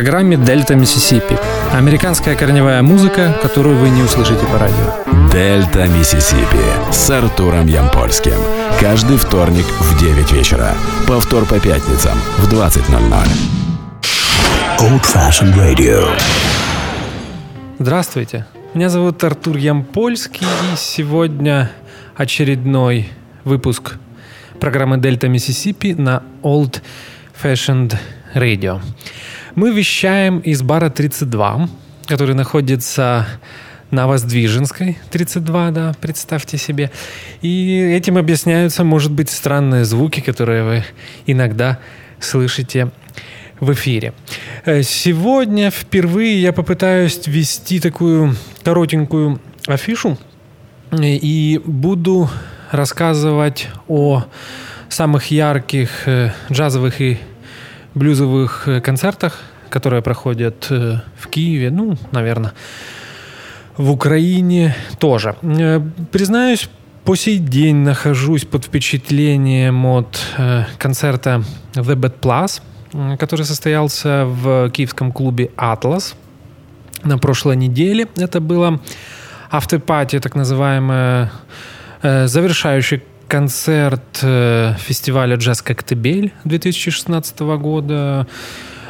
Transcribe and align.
программе 0.00 0.38
«Дельта 0.38 0.76
Миссисипи». 0.76 1.36
Американская 1.74 2.34
корневая 2.34 2.80
музыка, 2.80 3.36
которую 3.42 3.76
вы 3.76 3.90
не 3.90 4.02
услышите 4.02 4.46
по 4.46 4.58
радио. 4.58 4.94
«Дельта 5.30 5.88
Миссисипи» 5.88 6.90
с 6.90 7.10
Артуром 7.10 7.66
Ямпольским. 7.66 8.32
Каждый 8.80 9.18
вторник 9.18 9.66
в 9.66 10.00
9 10.00 10.32
вечера. 10.32 10.72
Повтор 11.06 11.44
по 11.44 11.60
пятницам 11.60 12.18
в 12.38 12.50
20.00. 12.50 12.80
Old 14.78 15.02
Fashioned 15.02 15.54
Radio. 15.54 16.08
Здравствуйте. 17.78 18.46
Меня 18.72 18.88
зовут 18.88 19.22
Артур 19.22 19.58
Ямпольский, 19.58 20.46
и 20.46 20.76
сегодня 20.78 21.70
очередной 22.16 23.10
выпуск 23.44 23.96
программы 24.60 24.96
«Дельта 24.96 25.28
Миссисипи» 25.28 25.92
на 25.92 26.22
Old 26.42 26.80
Fashioned 27.42 27.98
Radio. 28.34 28.80
Мы 29.54 29.72
вещаем 29.72 30.38
из 30.38 30.62
бара 30.62 30.90
32, 30.90 31.68
который 32.06 32.34
находится 32.34 33.26
на 33.90 34.06
Воздвиженской 34.06 34.98
32, 35.10 35.70
да, 35.72 35.92
представьте 36.00 36.56
себе. 36.56 36.90
И 37.42 37.92
этим 37.96 38.16
объясняются, 38.16 38.84
может 38.84 39.10
быть, 39.10 39.28
странные 39.30 39.84
звуки, 39.84 40.20
которые 40.20 40.62
вы 40.62 40.84
иногда 41.26 41.78
слышите 42.20 42.90
в 43.58 43.72
эфире. 43.72 44.12
Э, 44.64 44.82
сегодня 44.82 45.70
впервые 45.70 46.40
я 46.40 46.52
попытаюсь 46.52 47.20
ввести 47.26 47.80
такую 47.80 48.36
коротенькую 48.62 49.40
афишу 49.66 50.18
и 50.92 51.60
буду 51.64 52.30
рассказывать 52.70 53.68
о 53.88 54.24
самых 54.88 55.30
ярких 55.30 55.90
э, 56.06 56.32
джазовых 56.50 57.00
и 57.00 57.18
блюзовых 57.94 58.68
э, 58.68 58.80
концертах, 58.80 59.38
которые 59.68 60.02
проходят 60.02 60.66
э, 60.70 61.00
в 61.18 61.28
Киеве, 61.28 61.70
ну, 61.70 61.96
наверное, 62.12 62.52
в 63.76 63.90
Украине 63.90 64.74
тоже. 64.98 65.36
Э, 65.42 65.80
признаюсь, 66.12 66.68
по 67.04 67.16
сей 67.16 67.38
день 67.38 67.76
нахожусь 67.76 68.44
под 68.44 68.64
впечатлением 68.64 69.86
от 69.86 70.20
концерта 70.78 71.42
The 71.72 71.96
Bad 71.96 72.20
Plus, 72.20 73.16
который 73.18 73.46
состоялся 73.46 74.26
в 74.26 74.70
киевском 74.70 75.10
клубе 75.10 75.50
«Атлас» 75.56 76.14
на 77.02 77.16
прошлой 77.16 77.56
неделе. 77.56 78.06
Это 78.16 78.40
было 78.40 78.80
автопати, 79.50 80.20
так 80.20 80.34
называемая, 80.34 81.32
завершающий 82.02 83.02
концерт 83.30 84.20
э, 84.22 84.74
фестиваля 84.78 85.36
«Джаз 85.36 85.62
Коктебель» 85.62 86.32
2016 86.44 87.40
года. 87.40 88.26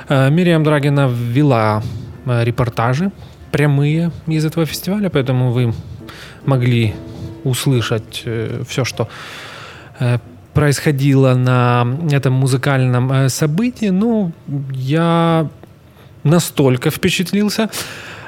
Э, 0.09 0.31
Мириам 0.31 0.65
Драгина 0.65 1.09
вела 1.09 1.83
э, 2.25 2.45
репортажи 2.45 3.13
прямые 3.53 4.11
из 4.27 4.47
этого 4.47 4.65
фестиваля, 4.65 5.11
поэтому 5.11 5.53
вы 5.53 5.75
могли 6.47 6.95
услышать 7.45 8.25
все, 8.69 8.85
что 8.85 9.09
происходило 10.55 11.35
на 11.35 11.87
этом 12.11 12.33
музыкальном 12.33 13.29
событии. 13.29 13.91
Ну, 13.91 14.33
я 14.73 15.49
настолько 16.23 16.91
впечатлился 16.91 17.69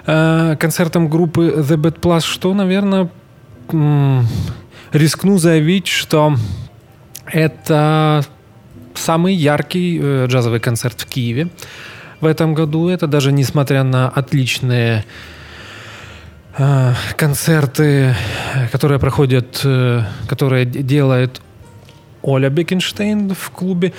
концертом 0.05 1.09
группы 1.09 1.55
The 1.59 1.77
Bad 1.77 2.01
Plus, 2.01 2.23
что, 2.23 2.53
наверное, 2.53 3.09
рискну 4.93 5.39
заявить, 5.39 5.89
что 5.89 6.37
это 7.27 8.25
самый 8.95 9.35
яркий 9.35 9.99
э, 10.01 10.27
джазовый 10.27 10.61
концерт 10.61 11.01
в 11.01 11.07
Киеве 11.07 11.49
в 12.21 12.27
этом 12.27 12.55
году. 12.55 12.89
Это 12.89 13.07
даже 13.07 13.33
несмотря 13.33 13.85
на 13.85 14.09
отличные 14.09 15.05
э, 16.59 16.93
концерты, 17.17 18.15
которые 18.71 18.99
проходят, 18.99 19.61
э, 19.65 20.03
которые 20.29 20.67
делает 20.67 21.41
Оля 22.23 22.51
Бекенштейн 22.51 23.35
в 23.35 23.51
клубе 23.51 23.93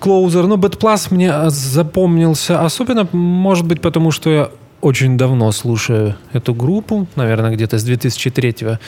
Closer. 0.00 0.46
Но 0.46 0.56
Bad 0.56 0.78
Plus 0.78 1.08
мне 1.10 1.50
запомнился 1.50 2.60
особенно, 2.60 3.08
может 3.12 3.66
быть, 3.66 3.80
потому 3.80 4.10
что 4.10 4.30
я 4.30 4.50
очень 4.80 5.16
давно 5.16 5.50
слушаю 5.52 6.14
эту 6.32 6.54
группу, 6.54 7.06
наверное, 7.16 7.50
где-то 7.52 7.78
с 7.78 7.84
2003 7.84 8.78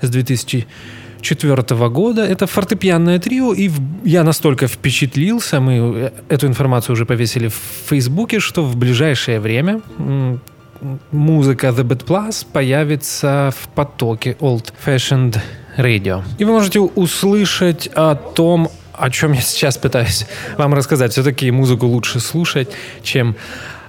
с 0.00 0.08
2004 0.08 1.88
года. 1.88 2.24
Это 2.24 2.46
фортепианное 2.46 3.18
трио, 3.18 3.52
и 3.52 3.70
я 4.04 4.24
настолько 4.24 4.66
впечатлился, 4.66 5.60
мы 5.60 5.72
э, 5.74 6.10
эту 6.28 6.46
информацию 6.46 6.94
уже 6.94 7.06
повесили 7.06 7.48
в 7.48 7.60
Фейсбуке, 7.88 8.40
что 8.40 8.62
в 8.62 8.76
ближайшее 8.76 9.40
время 9.40 9.80
музыка 11.10 11.68
The 11.68 11.84
Bad 11.84 12.04
Plus 12.04 12.46
появится 12.52 13.52
в 13.56 13.68
потоке 13.68 14.36
Old 14.40 14.72
Fashioned 14.84 15.38
Radio. 15.76 16.22
И 16.38 16.44
вы 16.44 16.52
можете 16.52 16.80
услышать 16.80 17.88
о 17.94 18.14
том, 18.14 18.68
о 18.92 19.10
чем 19.10 19.32
я 19.32 19.40
сейчас 19.40 19.78
пытаюсь 19.78 20.26
вам 20.56 20.74
рассказать. 20.74 21.12
Все-таки 21.12 21.50
музыку 21.50 21.86
лучше 21.86 22.20
слушать, 22.20 22.68
чем 23.02 23.36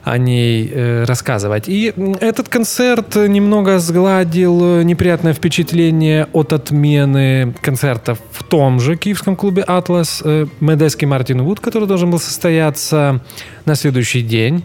о 0.03 0.17
ней 0.17 0.69
э, 0.73 1.03
рассказывать. 1.03 1.67
И 1.67 1.93
этот 2.21 2.49
концерт 2.49 3.15
немного 3.15 3.79
сгладил 3.79 4.81
неприятное 4.81 5.33
впечатление 5.33 6.27
от 6.33 6.53
отмены 6.53 7.53
концертов 7.61 8.19
в 8.31 8.43
том 8.43 8.79
же 8.79 8.95
киевском 8.95 9.35
клубе 9.35 9.63
«Атлас» 9.63 10.21
э, 10.23 10.47
Мартин 10.59 11.41
Вуд, 11.43 11.59
который 11.59 11.87
должен 11.87 12.11
был 12.11 12.19
состояться 12.19 13.21
на 13.65 13.75
следующий 13.75 14.21
день. 14.21 14.63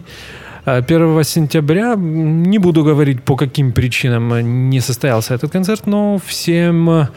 1 0.65 1.19
э, 1.19 1.23
сентября, 1.23 1.95
не 1.95 2.57
буду 2.57 2.83
говорить, 2.83 3.23
по 3.23 3.35
каким 3.35 3.71
причинам 3.71 4.69
не 4.69 4.79
состоялся 4.79 5.35
этот 5.35 5.51
концерт, 5.51 5.85
но 5.85 6.19
всем 6.25 7.07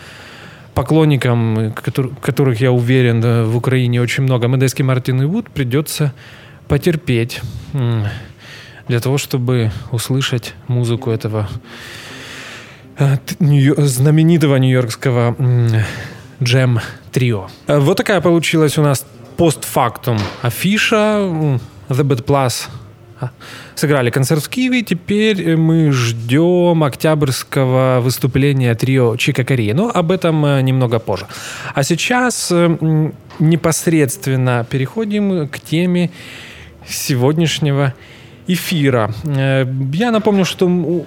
поклонникам, 0.75 1.73
которых, 2.21 2.61
я 2.61 2.71
уверен, 2.71 3.21
в 3.45 3.57
Украине 3.57 4.01
очень 4.01 4.25
много, 4.25 4.49
Медески 4.49 4.83
Мартин 4.83 5.27
Вуд 5.27 5.51
придется 5.51 6.13
потерпеть 6.69 7.41
для 8.89 9.01
того, 9.01 9.19
чтобы 9.19 9.71
услышать 9.93 10.55
музыку 10.67 11.11
этого 11.11 11.49
э, 12.99 13.17
знаменитого 13.39 14.57
нью-йоркского 14.57 15.37
джем-трио. 16.43 17.49
Э, 17.67 17.79
вот 17.79 17.97
такая 17.97 18.21
получилась 18.21 18.79
у 18.79 18.83
нас 18.83 19.07
постфактум 19.37 20.19
афиша. 20.43 21.59
The 21.89 22.03
Bad 22.03 22.25
Plus 22.25 22.69
а, 23.21 23.31
сыграли 23.75 24.11
концерт 24.11 24.43
в 24.43 24.49
Киеве. 24.49 24.83
Теперь 24.83 25.57
мы 25.57 25.91
ждем 25.93 26.83
октябрьского 26.83 28.01
выступления 28.01 28.75
трио 28.75 29.17
Чика 29.17 29.45
Кореи. 29.45 29.73
Но 29.73 29.91
об 29.91 30.11
этом 30.11 30.45
э, 30.45 30.63
немного 30.63 30.99
позже. 30.99 31.27
А 31.75 31.83
сейчас 31.83 32.53
непосредственно 33.39 34.67
переходим 34.69 35.49
к 35.49 35.61
теме 35.61 36.11
сегодняшнего 36.89 37.95
эфира. 38.49 39.13
Э, 39.25 39.67
я 39.93 40.11
напомню, 40.11 40.45
что 40.45 41.05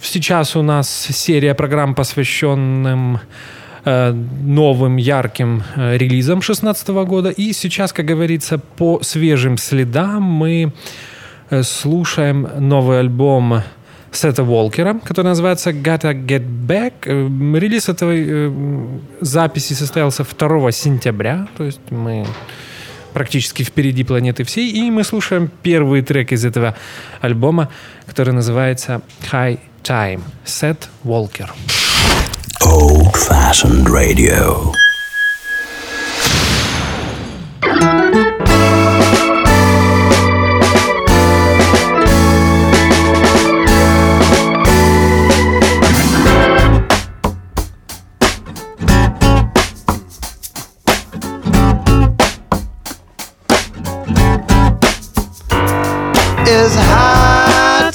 сейчас 0.00 0.56
у 0.56 0.62
нас 0.62 0.88
серия 0.88 1.54
программ, 1.54 1.94
посвященным 1.94 3.18
э, 3.84 4.12
новым 4.12 4.96
ярким 4.96 5.62
э, 5.74 5.98
релизам 5.98 6.38
2016 6.38 6.88
года. 6.88 7.30
И 7.30 7.52
сейчас, 7.52 7.92
как 7.92 8.06
говорится, 8.06 8.58
по 8.58 9.00
свежим 9.02 9.58
следам 9.58 10.22
мы 10.22 10.72
слушаем 11.62 12.48
новый 12.58 12.98
альбом 12.98 13.62
Сета 14.10 14.42
Волкера, 14.42 14.98
который 15.04 15.26
называется 15.26 15.70
Gotta 15.70 16.12
Get 16.12 16.44
Back. 16.66 17.06
Релиз 17.60 17.88
этой 17.88 18.50
записи 19.20 19.74
состоялся 19.74 20.24
2 20.24 20.72
сентября, 20.72 21.46
то 21.56 21.62
есть 21.62 21.80
мы 21.90 22.26
практически 23.16 23.62
впереди 23.62 24.04
планеты 24.04 24.44
всей. 24.44 24.70
И 24.70 24.90
мы 24.90 25.02
слушаем 25.02 25.50
первый 25.62 26.02
трек 26.02 26.32
из 26.32 26.44
этого 26.44 26.74
альбома, 27.22 27.70
который 28.06 28.34
называется 28.34 29.00
High 29.32 29.58
Time. 29.82 30.20
Сет 30.44 30.90
Волкер. 31.02 31.50
Old 32.62 33.14
Fashioned 33.14 33.86
Radio. 33.86 34.70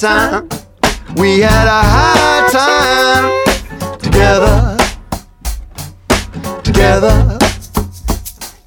time. 0.01 0.49
We 1.15 1.41
had 1.41 1.67
a 1.67 1.81
hard 1.93 2.51
time 2.51 3.99
together. 3.99 4.77
Together. 6.63 7.37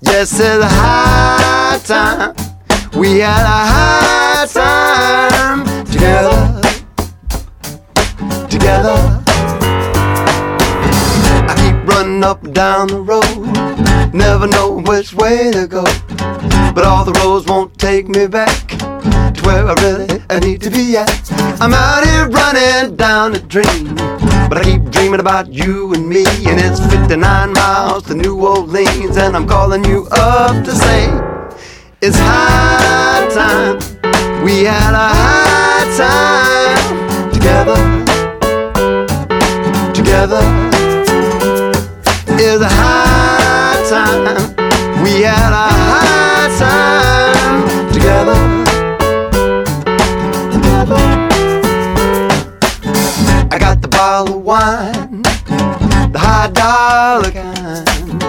Yes, 0.01 0.39
it's 0.39 0.63
a 0.63 0.69
hard 0.69 1.85
time. 1.85 2.37
We 2.97 3.19
had 3.19 3.43
a 3.43 3.61
hard 3.75 4.49
time 4.49 5.85
together. 5.87 6.61
Together. 8.49 8.97
I 11.51 11.55
keep 11.59 11.89
running 11.89 12.23
up 12.23 12.49
down 12.53 12.87
the 12.87 13.01
road. 13.01 14.15
Never 14.15 14.47
know 14.47 14.81
which 14.87 15.13
way 15.13 15.51
to 15.51 15.67
go. 15.67 15.83
But 16.73 16.85
all 16.85 17.05
the 17.05 17.19
roads 17.25 17.47
won't 17.47 17.77
take 17.77 18.09
me 18.09 18.29
back 18.29 18.64
where 19.45 19.67
I 19.67 19.75
really 19.83 20.23
I 20.31 20.39
need 20.41 20.61
to 20.63 20.71
be 20.71 20.97
at. 20.97 21.31
I'm 21.61 21.73
out 21.73 22.05
here 22.05 22.29
running 22.29 22.97
down 22.97 23.35
a 23.35 23.39
dream, 23.39 23.95
but 24.49 24.59
I 24.59 24.63
keep 24.65 24.83
dreaming 24.91 25.21
about 25.21 25.53
you 25.53 25.93
and 25.95 26.09
me. 26.09 26.25
And 26.47 26.61
it's 26.61 26.81
59 26.87 27.53
miles 27.53 28.05
to 28.05 28.15
New 28.15 28.41
Orleans, 28.47 29.17
and 29.17 29.37
I'm 29.37 29.47
calling 29.47 29.85
you 29.85 30.07
up 30.13 30.65
to 30.65 30.73
say 30.73 31.09
it's 32.01 32.17
high 32.19 33.29
time. 33.33 33.77
We 34.45 34.65
had 34.65 34.95
a 34.95 35.09
high 35.21 35.87
time 35.97 37.33
together. 37.33 37.77
Together 39.95 40.43
is 42.41 42.61
a 42.61 42.69
high 42.69 43.83
time. 43.89 45.03
We 45.03 45.23
had 45.23 45.53
a 45.53 45.69
high 45.73 46.49
time 46.59 47.93
together. 47.93 48.64
I 53.51 53.57
got 53.59 53.81
the 53.81 53.89
bottle 53.89 54.37
of 54.37 54.43
wine, 54.43 55.23
the 56.13 56.19
high 56.19 56.51
dollar 56.51 57.31
kind. 57.31 58.23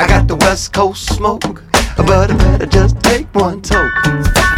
I 0.00 0.06
got 0.06 0.26
the 0.26 0.36
West 0.36 0.72
Coast 0.72 1.14
smoke, 1.14 1.62
but 1.96 2.30
I 2.30 2.34
better 2.36 2.64
just 2.64 2.98
take 3.02 3.26
one 3.34 3.60
toke. 3.60 3.92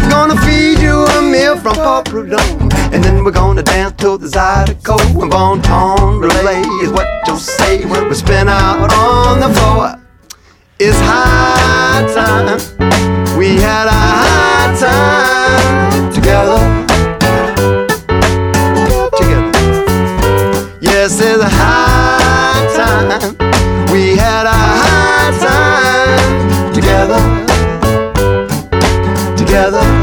Gonna 0.08 0.41
feed 0.43 0.79
you 0.79 1.05
a 1.05 1.23
meal 1.23 1.58
from 1.58 1.75
Paul 1.75 2.05
Prudhomme, 2.05 2.70
and 2.93 3.02
then 3.02 3.25
we're 3.25 3.32
gonna 3.32 3.64
dance 3.64 3.94
till 3.96 4.17
the 4.17 4.29
Zydeco 4.29 5.00
and 5.20 5.31
Bon 5.31 5.61
Ton 5.61 6.20
relay 6.20 6.62
is 6.82 6.91
what 6.93 7.08
you'll 7.26 7.37
say 7.37 7.85
when 7.85 8.08
we 8.08 8.14
spin 8.14 8.49
out 8.49 8.93
on 8.93 9.41
the 9.41 9.49
floor. 9.58 10.00
It's 10.79 10.96
high 11.00 12.06
time, 12.14 12.61
we 13.37 13.56
had 13.56 13.88
a 13.88 13.91
high 13.91 14.79
time. 14.79 16.12
Together. 16.12 16.80
Yes, 21.02 21.19
is 21.19 21.41
a 21.41 21.49
high 21.49 22.67
time, 22.76 23.91
we 23.91 24.17
had 24.17 24.44
a 24.44 24.52
high 24.52 25.32
time 25.41 26.75
together. 26.75 27.23
Together. 29.35 30.00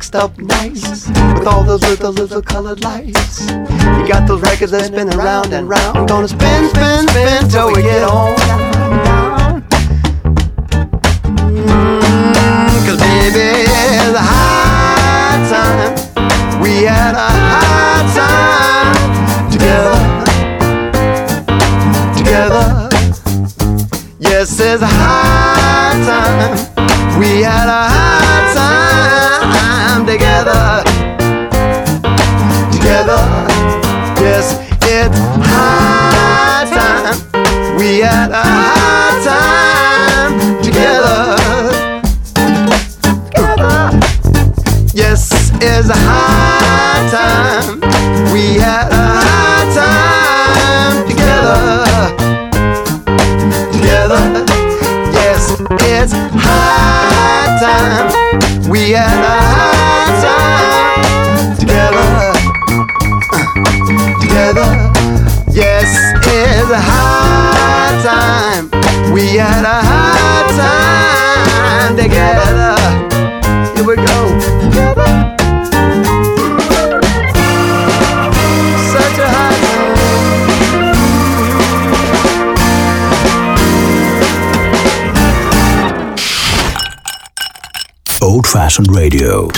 Fixed 0.00 0.16
up 0.16 0.38
nice 0.38 1.08
with 1.08 1.46
all 1.46 1.62
those 1.62 1.82
little 1.82 2.10
little 2.10 2.40
colored 2.40 2.82
lights. 2.82 3.46
You 3.50 4.08
got 4.08 4.26
those 4.26 4.40
records 4.40 4.72
that 4.72 4.86
spin 4.86 5.12
around 5.12 5.52
and 5.52 5.68
round. 5.68 5.98
I'm 5.98 6.06
gonna 6.06 6.26
spin, 6.26 6.70
spin, 6.70 7.06
spin 7.06 7.48
till 7.50 7.68
we 7.68 7.82
get 7.82 8.00
down. 8.00 8.34
Mm, 11.52 12.86
Cause 12.86 12.98
baby, 12.98 13.68
it's 14.00 14.16
a 14.16 14.24
high 14.32 15.36
time. 15.52 15.92
We 16.62 16.84
had 16.84 17.14
a 17.14 17.30
high 17.52 18.04
time 18.16 18.96
together. 19.52 20.00
Together. 22.16 22.88
Yes, 24.18 24.58
it's 24.60 24.80
a 24.80 24.86
high 24.86 25.92
time. 26.08 27.20
We 27.20 27.42
had 27.42 27.68
a 27.68 27.82
high 27.92 28.54
time 28.54 28.89
together. 30.40 30.82
Together. 32.72 33.20
Yes, 34.20 34.56
it's 34.84 35.18
high 35.44 36.64
time. 36.70 37.76
We 37.76 38.00
had 38.00 38.30
a 38.30 38.42
high 38.42 39.20
time 39.24 40.62
together. 40.62 41.36
Together. 43.26 44.00
Yes, 44.94 45.30
it's 45.60 45.88
a 45.88 45.96
high 45.96 47.10
time. 47.10 47.80
We 48.32 48.54
had 48.54 48.88
a 48.92 49.04
high 49.20 49.66
time 49.76 51.06
together. 51.06 51.68
Together. 53.72 54.22
Yes, 55.12 55.60
it's 55.82 56.12
high 56.12 57.58
time. 57.60 58.70
We 58.70 58.90
had 58.92 59.29
had 69.40 69.64
a 69.64 69.80
high 69.90 70.46
time 70.60 71.96
together. 71.96 72.76
Here 73.74 73.86
we 73.86 73.96
go. 73.96 74.20
Such 78.92 79.18
a 79.18 79.28
high 79.36 79.56
time. 79.64 81.00
Old 88.22 88.46
Fashioned 88.46 88.90
Radio. 88.94 89.48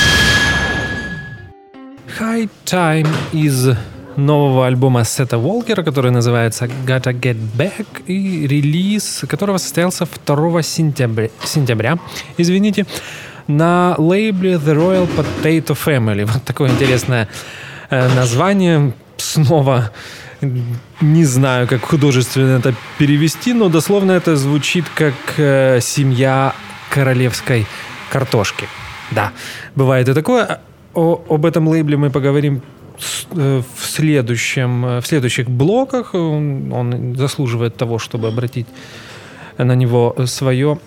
High 2.18 2.48
Time 2.64 3.08
из 3.32 3.74
нового 4.16 4.66
альбома 4.66 5.04
Сета 5.04 5.38
Волкера, 5.38 5.82
который 5.82 6.10
называется 6.10 6.66
Gotta 6.86 7.12
Get 7.12 7.38
Back, 7.56 7.86
и 8.06 8.46
релиз 8.46 9.24
которого 9.28 9.58
состоялся 9.58 10.06
2 10.26 10.62
сентября, 10.62 11.28
сентября 11.44 11.98
извините, 12.36 12.86
на 13.46 13.94
лейбле 13.98 14.54
The 14.54 14.74
Royal 14.74 15.08
Potato 15.08 15.76
Family. 15.76 16.24
Вот 16.24 16.42
такое 16.44 16.70
интересное 16.70 17.28
э, 17.90 18.14
название. 18.14 18.92
Снова 19.16 19.90
не 21.00 21.24
знаю, 21.24 21.68
как 21.68 21.82
художественно 21.82 22.58
это 22.58 22.74
перевести, 22.98 23.52
но 23.52 23.68
дословно 23.68 24.12
это 24.12 24.36
звучит 24.36 24.84
как 24.94 25.14
э, 25.36 25.80
семья 25.80 26.54
королевской 26.90 27.66
картошки. 28.10 28.68
Да, 29.10 29.32
бывает 29.76 30.08
и 30.08 30.14
такое. 30.14 30.60
О, 30.94 31.22
об 31.28 31.46
этом 31.46 31.68
лейбле 31.68 31.96
мы 31.96 32.10
поговорим 32.10 32.62
в, 33.30 33.64
следующем, 33.80 34.86
э, 34.86 35.00
в 35.00 35.06
следующих 35.06 35.48
блоках. 35.48 36.14
Он, 36.14 37.14
заслуживает 37.16 37.76
того, 37.76 37.98
чтобы 37.98 38.28
обратить 38.28 38.66
на 39.58 39.74
него 39.74 40.14
свое 40.26 40.78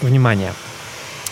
внимание. 0.00 0.52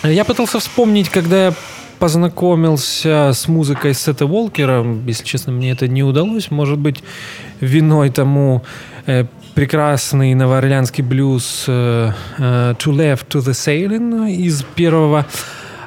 Я 0.02 0.24
пытался 0.24 0.60
вспомнить, 0.60 1.08
когда 1.08 1.46
я 1.46 1.54
познакомился 1.98 3.32
с 3.32 3.48
музыкой 3.48 3.94
Сета 3.94 4.26
Волкера. 4.26 4.84
Если 5.06 5.24
честно, 5.24 5.52
мне 5.52 5.72
это 5.72 5.88
не 5.88 6.02
удалось. 6.02 6.50
Может 6.50 6.78
быть, 6.78 7.02
виной 7.60 8.10
тому 8.10 8.62
э, 9.06 9.24
прекрасный 9.54 10.34
новоорлеанский 10.34 11.02
блюз 11.02 11.64
э, 11.66 12.12
э, 12.38 12.74
«To 12.78 12.92
Left 12.92 13.26
to 13.28 13.40
the 13.40 13.52
Sailing» 13.52 14.30
из 14.30 14.62
первого 14.62 15.26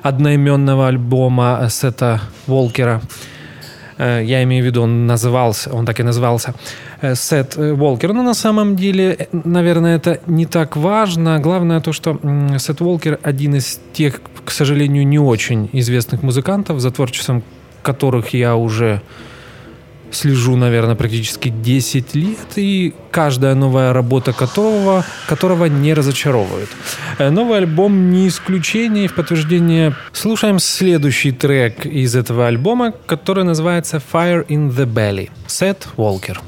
одноименного 0.02 0.88
альбома 0.88 1.68
Сета 1.70 2.22
Волкера. 2.48 3.02
Э, 4.01 4.24
Я 4.24 4.41
имею 4.43 4.63
в 4.63 4.65
виду, 4.65 4.81
он 4.81 5.05
назывался, 5.05 5.70
он 5.74 5.86
так 5.86 6.00
и 6.00 6.03
назывался, 6.03 6.53
э, 7.01 7.15
Сет 7.15 7.58
э, 7.58 7.74
Волкер. 7.74 8.13
Но 8.13 8.24
на 8.24 8.34
самом 8.34 8.75
деле, 8.75 9.27
наверное, 9.31 9.96
это 9.96 10.20
не 10.27 10.46
так 10.46 10.75
важно. 10.75 11.39
Главное 11.39 11.81
то, 11.81 11.93
что 11.93 12.20
Сет 12.58 12.81
Волкер 12.81 13.20
один 13.24 13.55
из 13.55 13.79
тех, 13.93 14.22
к 14.46 14.51
сожалению, 14.51 15.08
не 15.08 15.20
очень 15.20 15.70
известных 15.74 16.24
музыкантов, 16.24 16.79
за 16.79 16.89
творчеством 16.91 17.43
которых 17.84 18.34
я 18.34 18.55
уже 18.55 19.01
слежу, 20.12 20.56
наверное, 20.56 20.96
практически 20.96 21.50
10 21.50 22.15
лет, 22.15 22.58
и 22.58 22.94
каждая 23.12 23.56
новая 23.56 23.94
работа 23.94 24.34
которого, 24.34 25.03
которого 25.27 25.65
не 25.65 25.94
разочаровывает. 25.94 26.70
Э, 27.18 27.30
Новый 27.30 27.60
альбом 27.60 28.12
не 28.12 28.27
исключение, 28.27 29.06
и 29.06 29.08
в 29.08 29.15
подтверждение 29.15 29.96
слушаем 30.13 30.60
следующий 30.60 31.32
трек 31.32 31.86
из 31.86 32.15
этого 32.15 32.48
альбома, 32.48 32.94
который 33.06 33.44
называется 33.44 34.01
Fire 34.13 34.46
in 34.48 34.70
the 34.70 34.86
Belly. 34.86 35.30
Сет 35.48 35.88
Волкер. 35.98 36.41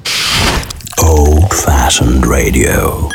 Old 1.00 1.52
Fashioned 1.52 2.24
Radio. 2.24 3.10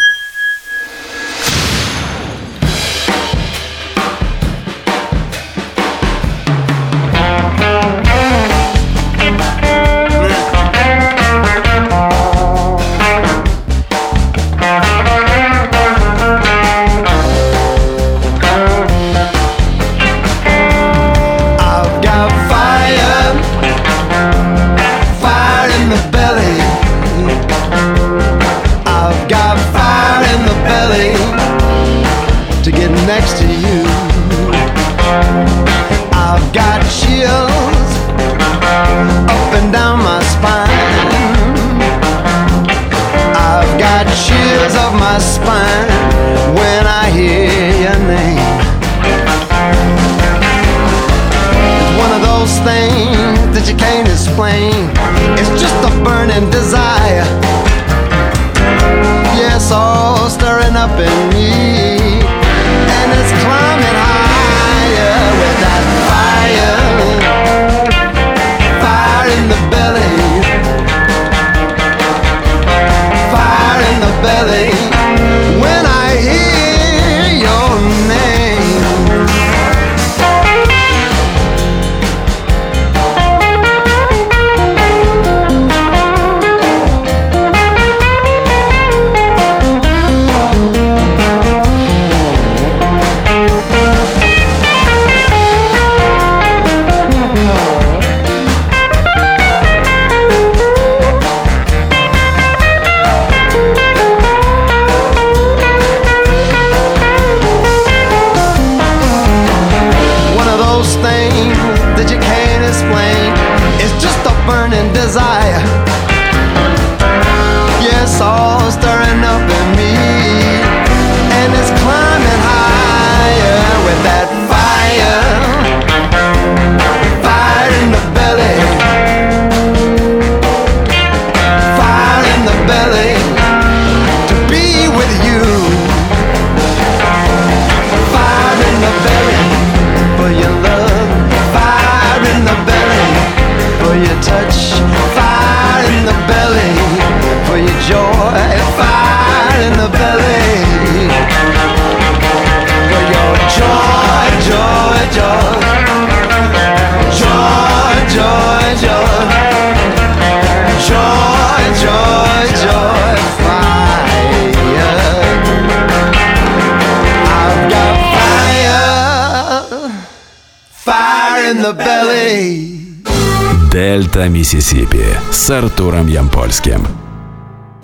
Миссисипи 174.50 175.04
с 175.30 175.50
Артуром 175.50 176.06
Ямпольским. 176.06 176.86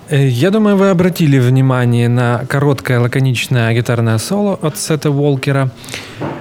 Э, 0.09 0.27
Я 0.27 0.51
думаю, 0.51 0.79
вы 0.79 0.89
обратили 0.89 1.39
внимание 1.39 2.09
на 2.09 2.47
короткое 2.49 3.01
лаконичное 3.01 3.75
гитарное 3.75 4.17
соло 4.17 4.59
от 4.63 4.79
Сета 4.79 5.11
Уолкера 5.11 5.71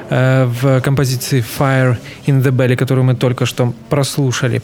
э, 0.09 0.45
в 0.45 0.79
композиции 0.79 1.43
Fire 1.59 1.97
in 2.25 2.41
the 2.41 2.51
Belly, 2.51 2.77
которую 2.77 3.03
мы 3.03 3.15
только 3.15 3.45
что 3.45 3.73
прослушали. 3.89 4.61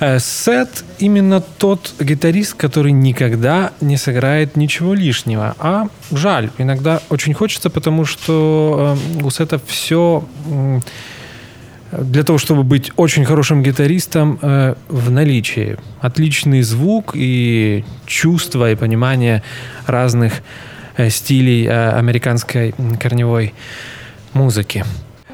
Э, 0.00 0.18
Сет 0.18 0.82
именно 0.98 1.40
тот 1.40 1.94
гитарист, 2.00 2.54
который 2.54 2.90
никогда 2.90 3.70
не 3.80 3.96
сыграет 3.96 4.56
ничего 4.56 4.92
лишнего. 4.92 5.54
А 5.60 5.86
жаль, 6.10 6.50
иногда 6.58 7.00
очень 7.10 7.32
хочется, 7.32 7.70
потому 7.70 8.04
что 8.06 8.98
у 9.22 9.30
Сета 9.30 9.60
все 9.68 10.24
для 11.92 12.22
того, 12.22 12.38
чтобы 12.38 12.62
быть 12.62 12.92
очень 12.96 13.24
хорошим 13.24 13.62
гитаристом 13.62 14.38
э, 14.42 14.74
в 14.88 15.10
наличии. 15.10 15.76
Отличный 16.00 16.62
звук 16.62 17.12
и 17.14 17.84
чувство 18.06 18.70
и 18.70 18.74
понимание 18.74 19.42
разных 19.86 20.42
э, 20.96 21.10
стилей 21.10 21.66
э, 21.66 21.90
американской 21.90 22.74
корневой 23.00 23.54
музыки. 24.32 24.84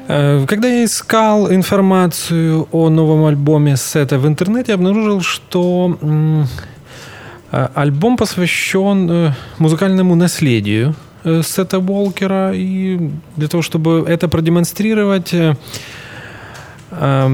Э, 0.07 0.45
Когда 0.47 0.67
я 0.67 0.85
искал 0.85 1.51
информацию 1.51 2.67
о 2.71 2.89
новом 2.89 3.25
альбоме 3.25 3.77
Сета 3.77 4.19
в 4.19 4.27
интернете, 4.27 4.73
обнаружил, 4.73 5.21
что 5.21 5.97
э, 7.51 7.67
альбом 7.73 8.17
посвящен 8.17 9.09
э, 9.09 9.31
музыкальному 9.57 10.15
наследию 10.15 10.95
Сета 11.23 11.79
Уолкера. 11.79 12.51
И 12.53 13.11
для 13.37 13.47
того, 13.47 13.63
чтобы 13.63 14.05
это 14.07 14.27
продемонстрировать, 14.27 15.33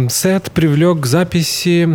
Сет 0.10 0.52
привлек 0.52 1.02
к 1.02 1.06
записи 1.06 1.90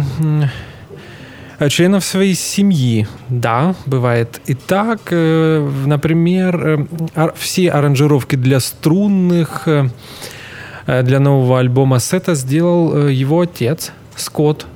членов 1.69 2.05
своей 2.05 2.35
семьи. 2.35 3.07
Да, 3.29 3.75
бывает 3.87 4.41
и 4.47 4.55
так. 4.55 5.01
Э, 5.11 5.67
Например, 5.87 6.67
э, 6.67 6.87
ар- 7.15 7.35
все 7.37 7.71
аранжировки 7.71 8.37
для 8.37 8.61
струнных 8.61 9.63
э, 9.67 9.89
э, 10.87 11.03
для 11.03 11.21
нового 11.21 11.61
альбома 11.61 12.01
Сета 12.01 12.35
сделал 12.35 13.09
его 13.09 13.41
отец 13.41 13.93
Скотт 14.17 14.67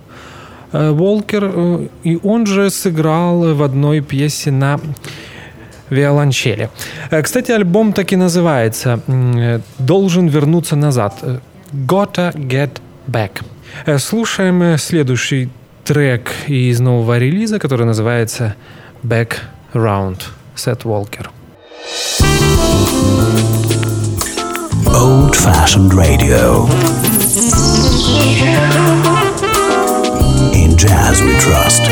Волкер, 0.73 1.89
и 2.05 2.19
он 2.23 2.47
же 2.47 2.71
сыграл 2.71 3.55
в 3.55 3.63
одной 3.63 4.01
пьесе 4.01 4.51
на 4.51 4.79
виолончели. 5.91 6.69
Кстати, 7.23 7.53
альбом 7.53 7.93
так 7.95 8.13
и 8.13 8.17
называется 8.17 9.01
«Должен 9.79 10.29
вернуться 10.29 10.77
назад». 10.77 11.15
«Gotta 11.73 12.33
get 12.35 12.81
back». 13.07 13.43
Э, 13.87 13.99
Слушаем 13.99 14.79
следующий 14.79 15.51
трек 15.85 16.31
из 16.47 16.81
нового 16.81 17.19
релиза, 17.19 17.59
который 17.59 17.87
называется 17.87 18.57
«Back 19.03 19.37
Round». 19.73 20.23
Сет 20.55 20.85
Уолкер. 20.85 21.31
Old 24.87 25.35
fashioned 25.37 25.93
radio. 25.95 26.67
In 30.53 30.77
jazz 30.77 31.23
we 31.23 31.39
trust. 31.39 31.89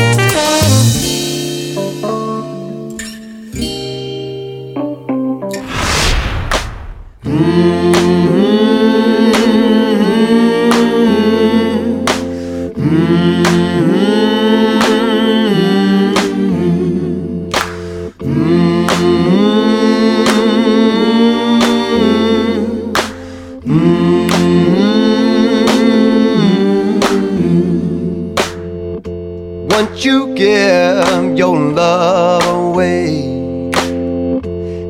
You 29.99 30.35
give 30.35 31.35
your 31.35 31.57
love 31.57 32.45
away, 32.45 33.07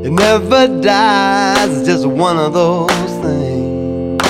it 0.03 0.11
never 0.11 0.67
dies. 0.81 1.77
It's 1.77 1.87
just 1.87 2.05
one 2.05 2.37
of 2.37 2.53
those 2.53 2.91
things. 3.23 4.21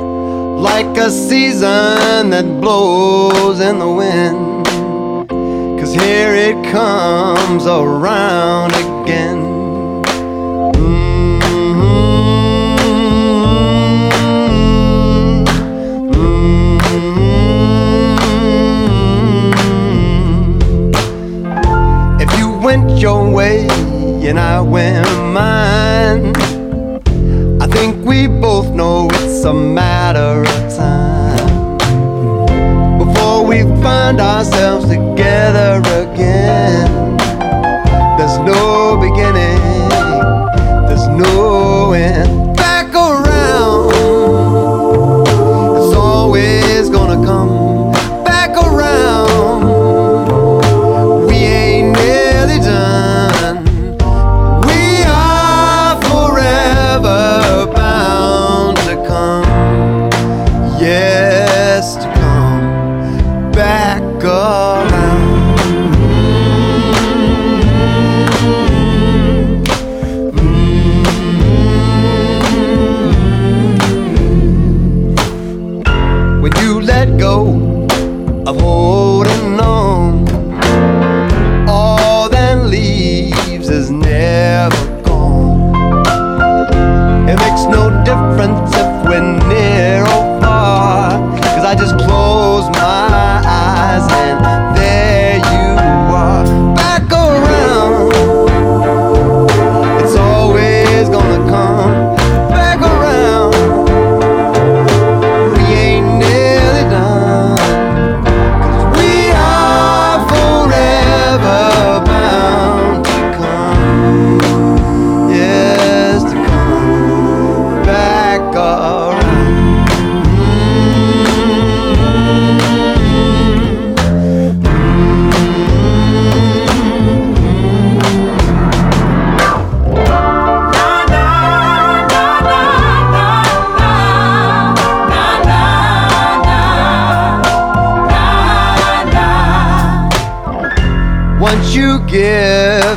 Like 0.00 0.96
a 0.96 1.10
season 1.10 2.30
that 2.30 2.46
blows 2.62 3.60
in 3.60 3.78
the 3.78 3.90
wind. 3.90 4.66
Cause 5.78 5.92
here 5.92 6.34
it 6.34 6.64
comes 6.72 7.66
around 7.66 8.72
again. 8.72 9.45
Went 22.66 22.98
your 22.98 23.30
way 23.30 23.64
and 24.28 24.40
I 24.40 24.60
went 24.60 25.06
mine. 25.32 26.34
I 27.62 27.66
think 27.68 28.04
we 28.04 28.26
both 28.26 28.74
know 28.74 29.06
it's 29.12 29.44
a 29.44 29.54
matter 29.54 30.40
of 30.42 30.76
time 30.76 31.78
before 32.98 33.46
we 33.46 33.62
find 33.80 34.20
ourselves 34.20 34.88
together 34.88 35.78
again. 36.02 37.05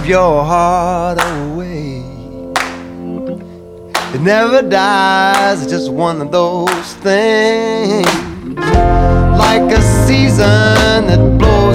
Your 0.10 0.43
heart 0.43 1.19
away, 1.22 2.04
it 4.15 4.22
never 4.22 4.63
dies. 4.63 5.62
It's 5.62 5.72
just 5.72 5.91
one 5.91 6.19
of 6.19 6.32
those 6.32 6.95
things, 6.95 8.08
like 8.58 9.72
a 9.72 9.82
season 10.08 11.06
that 11.06 11.38
blows 11.38 11.68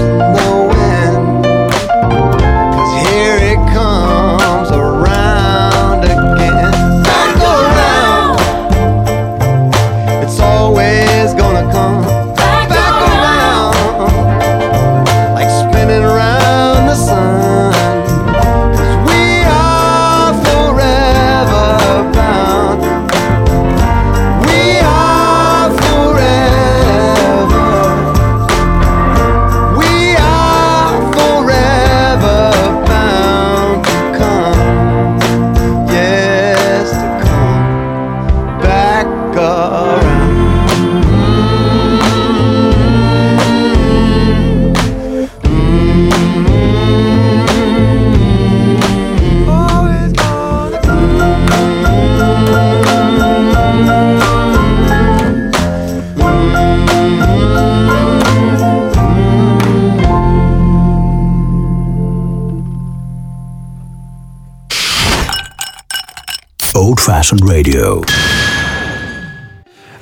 Fashioned 67.24 67.48
radio. 67.48 68.04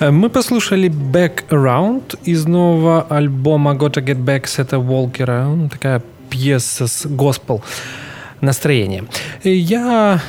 Э, 0.01 0.11
Мы 0.11 0.29
послушали 0.29 0.89
Back 0.89 1.45
Around 1.51 2.19
из 2.25 2.47
нового 2.47 3.07
альбома 3.09 3.75
Gotta 3.75 4.03
Get 4.05 4.25
Back 4.25 4.49
Сета 4.49 4.81
Волкера. 4.81 5.45
Ну, 5.45 5.69
Такая 5.69 6.03
пьеса 6.31 6.89
с 6.89 7.07
госпел 7.07 7.63
настроением. 8.41 9.09
Я 9.45 10.21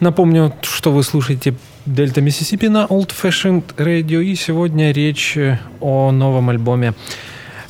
напомню, 0.00 0.54
что 0.62 0.92
вы 0.92 1.02
слушаете 1.02 1.54
Дельта 1.84 2.22
Миссисипи 2.22 2.68
на 2.68 2.86
Old 2.86 3.10
Fashioned 3.10 3.74
Radio. 3.76 4.24
И 4.24 4.34
сегодня 4.34 4.92
речь 4.92 5.36
о 5.80 6.10
новом 6.10 6.48
альбоме 6.48 6.94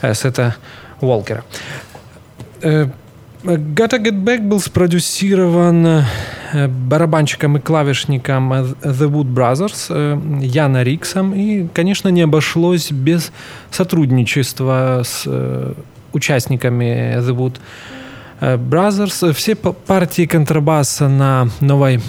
э, 0.01 0.15
Сета 0.15 0.55
Волкера. 1.01 1.43
Э, 2.63 2.87
Gotta 3.43 3.99
Get 4.01 4.23
Back 4.23 4.43
был 4.43 4.61
спродюсирован 4.61 6.05
барабанщиком 6.69 7.57
и 7.57 7.61
клавишником 7.61 8.53
э, 8.53 8.63
The 8.83 9.09
Wood 9.11 9.33
Brothers 9.33 9.87
э, 9.91 10.45
Яна 10.45 10.83
Риксом. 10.83 11.35
И, 11.35 11.69
конечно, 11.69 12.09
не 12.09 12.23
обошлось 12.23 12.91
без 12.91 13.33
сотрудничества 13.71 15.03
с 15.05 15.25
э, 15.27 15.75
участниками 16.13 17.17
The 17.19 17.35
Wood 17.35 17.57
э, 18.41 18.57
Brothers. 18.57 19.33
Все 19.33 19.55
партии 19.55 20.27
контрабаса 20.27 21.09
на 21.09 21.49
новой 21.61 22.01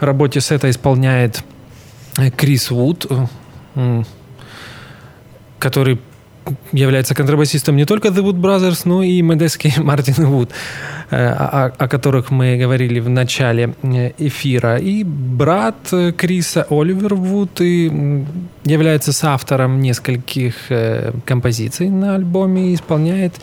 работе 0.00 0.40
сета 0.40 0.68
исполняет 0.70 1.42
э, 2.18 2.30
Крис 2.30 2.70
Вуд, 2.70 3.06
э, 3.74 4.02
который 5.58 5.98
является 6.72 7.14
контрабасистом 7.14 7.76
не 7.76 7.84
только 7.84 8.08
The 8.08 8.22
Wood 8.22 8.40
Brothers, 8.40 8.82
но 8.84 9.02
и 9.02 9.22
Медески 9.22 9.72
Мартин 9.78 10.26
Вуд, 10.26 10.50
э, 11.10 11.16
о, 11.16 11.88
которых 11.88 12.30
мы 12.30 12.56
говорили 12.56 13.00
в 13.00 13.08
начале 13.08 13.74
э, 13.82 14.12
эфира. 14.18 14.76
И 14.76 15.04
брат 15.04 15.76
э, 15.92 16.12
Криса 16.12 16.66
Оливер 16.70 17.14
Вуд 17.14 17.60
и 17.60 18.24
является 18.64 19.12
соавтором 19.12 19.80
нескольких 19.80 20.54
композиций 21.24 21.90
на 21.90 22.14
альбоме 22.14 22.70
и 22.70 22.74
исполняет 22.74 23.34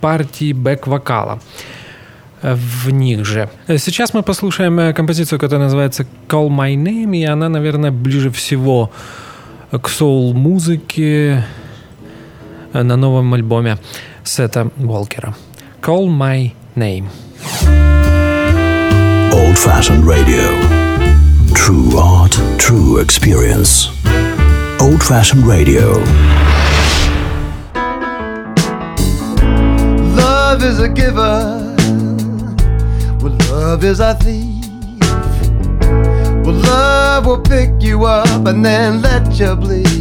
партии 0.00 0.52
бэк-вокала 0.52 1.40
в 2.42 2.90
них 2.90 3.24
же. 3.24 3.48
Сейчас 3.66 4.14
мы 4.14 4.22
послушаем 4.22 4.94
композицию, 4.94 5.38
которая 5.38 5.64
называется 5.64 6.06
Call 6.28 6.48
My 6.48 6.74
Name, 6.74 7.16
и 7.16 7.24
она, 7.24 7.48
наверное, 7.48 7.90
ближе 7.90 8.30
всего 8.30 8.90
к 9.70 9.88
соул-музыке 9.88 11.44
на 12.73 12.95
новом 12.95 13.33
альбоме 13.33 13.77
Сета 14.23 14.69
Уолкера. 14.77 15.33
Call 15.81 16.07
My 16.07 16.51
Name. 16.75 17.05
Old 19.31 19.57
fashioned 19.57 20.05
radio. 20.05 20.45
True 21.53 21.97
art, 21.97 22.33
true 22.57 22.97
experience. 22.99 23.89
Old 24.81 25.01
fashioned 25.01 25.45
radio. 25.45 25.87
Love 30.15 30.63
is 30.63 30.79
a 30.79 30.89
giver, 30.89 31.75
Well, 33.21 33.37
love 33.51 33.83
is 33.83 33.99
a 33.99 34.15
thief. 34.15 34.65
Well, 36.45 36.59
love 36.71 37.25
will 37.25 37.41
pick 37.41 37.71
you 37.81 38.05
up 38.05 38.45
and 38.47 38.65
then 38.65 39.01
let 39.01 39.39
you 39.39 39.55
bleed. 39.55 39.92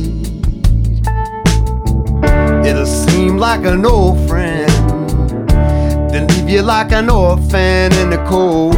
It'll 2.65 2.85
seem 2.85 3.37
like 3.37 3.65
an 3.65 3.85
old 3.85 4.27
friend, 4.27 4.69
then 6.09 6.27
leave 6.27 6.49
you 6.49 6.61
like 6.61 6.91
an 6.93 7.09
orphan 7.09 7.91
in 7.93 8.09
the 8.09 8.23
cold. 8.25 8.75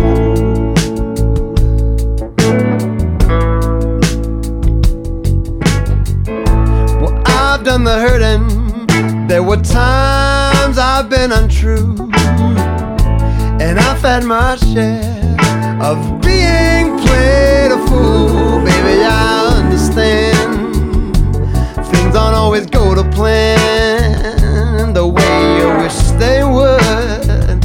Well, 6.99 7.21
I've 7.27 7.63
done 7.63 7.83
the 7.83 7.99
hurting. 7.99 9.27
There 9.27 9.43
were 9.43 9.61
times 9.61 10.77
I've 10.77 11.09
been 11.09 11.31
untrue, 11.31 11.95
and 13.59 13.79
I've 13.79 14.01
had 14.01 14.23
my 14.23 14.55
share 14.55 15.37
of 15.81 15.97
being 16.21 16.97
played 17.05 17.71
a 17.71 17.77
fool. 17.87 18.59
Baby, 18.65 19.03
I 19.03 19.61
understand. 19.61 20.24
Always 22.45 22.67
go 22.67 22.93
to 22.93 23.03
plan 23.09 24.93
the 24.93 25.07
way 25.07 25.57
you 25.57 25.67
wish 25.81 25.97
they 26.21 26.43
would. 26.43 27.59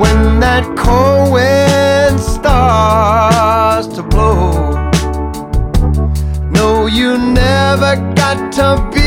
When 0.00 0.40
that 0.40 0.64
cold 0.78 1.32
wind 1.34 2.18
starts 2.18 3.88
to 3.88 4.02
blow, 4.02 4.72
no, 6.50 6.86
you 6.86 7.18
never 7.18 7.96
got 8.14 8.50
to 8.52 8.90
be 8.94 8.99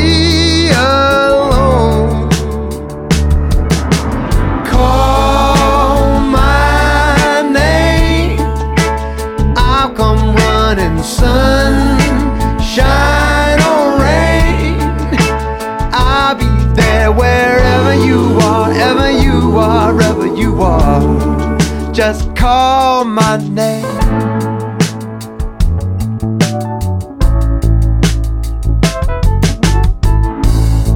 you 20.43 20.61
are. 20.61 20.99
Just 21.93 22.35
call 22.35 23.05
my 23.05 23.37
name. 23.37 23.83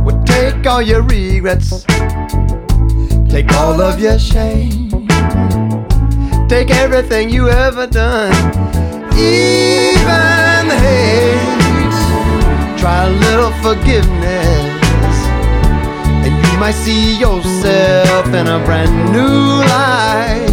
Well, 0.03 0.21
take 0.25 0.65
all 0.67 0.81
your 0.81 1.01
regrets, 1.01 1.85
take 3.29 3.49
all 3.53 3.79
of 3.79 3.99
your 4.01 4.19
shame, 4.19 4.89
take 6.49 6.69
everything 6.83 7.29
you 7.29 7.47
ever 7.47 7.87
done, 7.87 8.35
even 9.15 10.65
hate. 10.83 11.97
Try 12.79 13.05
a 13.05 13.11
little 13.25 13.53
forgiveness, 13.63 14.66
you 16.57 16.61
might 16.61 16.71
see 16.71 17.19
yourself 17.19 18.25
in 18.33 18.47
a 18.47 18.59
brand 18.65 19.11
new 19.11 19.61
light. 19.73 20.49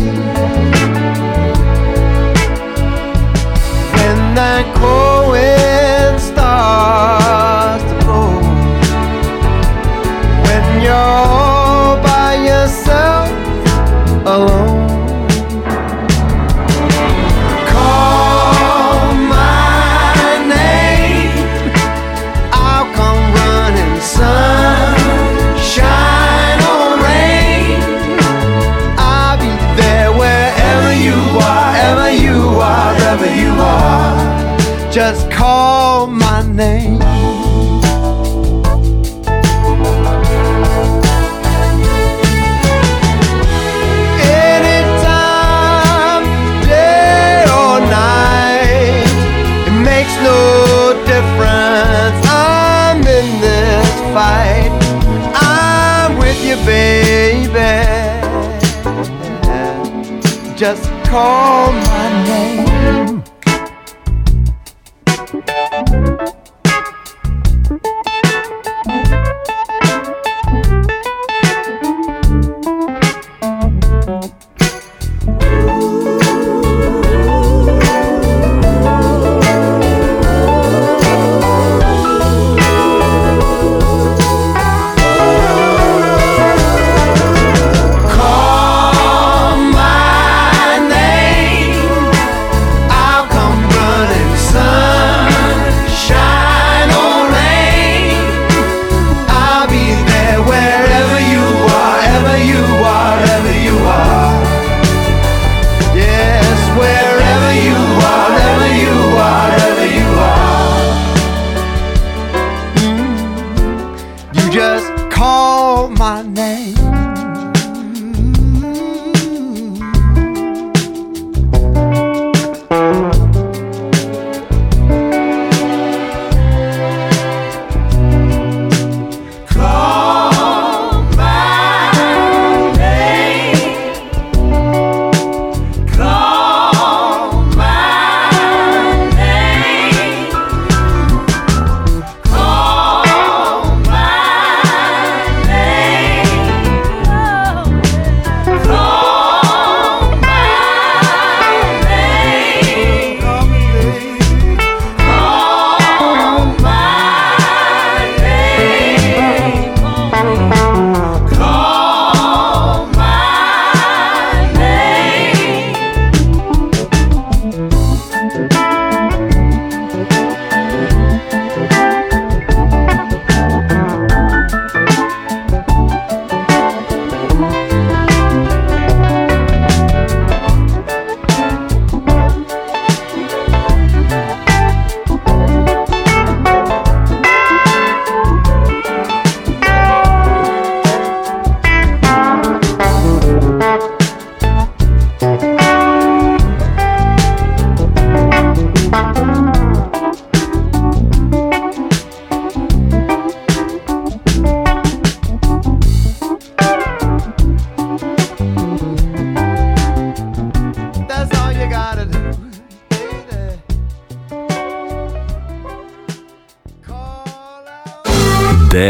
When 3.96 4.34
that 4.34 4.64
cold 4.76 5.30
wind 5.32 6.20
starts 6.20 7.84
to 7.84 7.94
blow, 8.04 8.36
when 10.44 10.82
you're 10.82 11.43
call 61.14 61.70
my 61.70 62.24
name. 62.26 63.43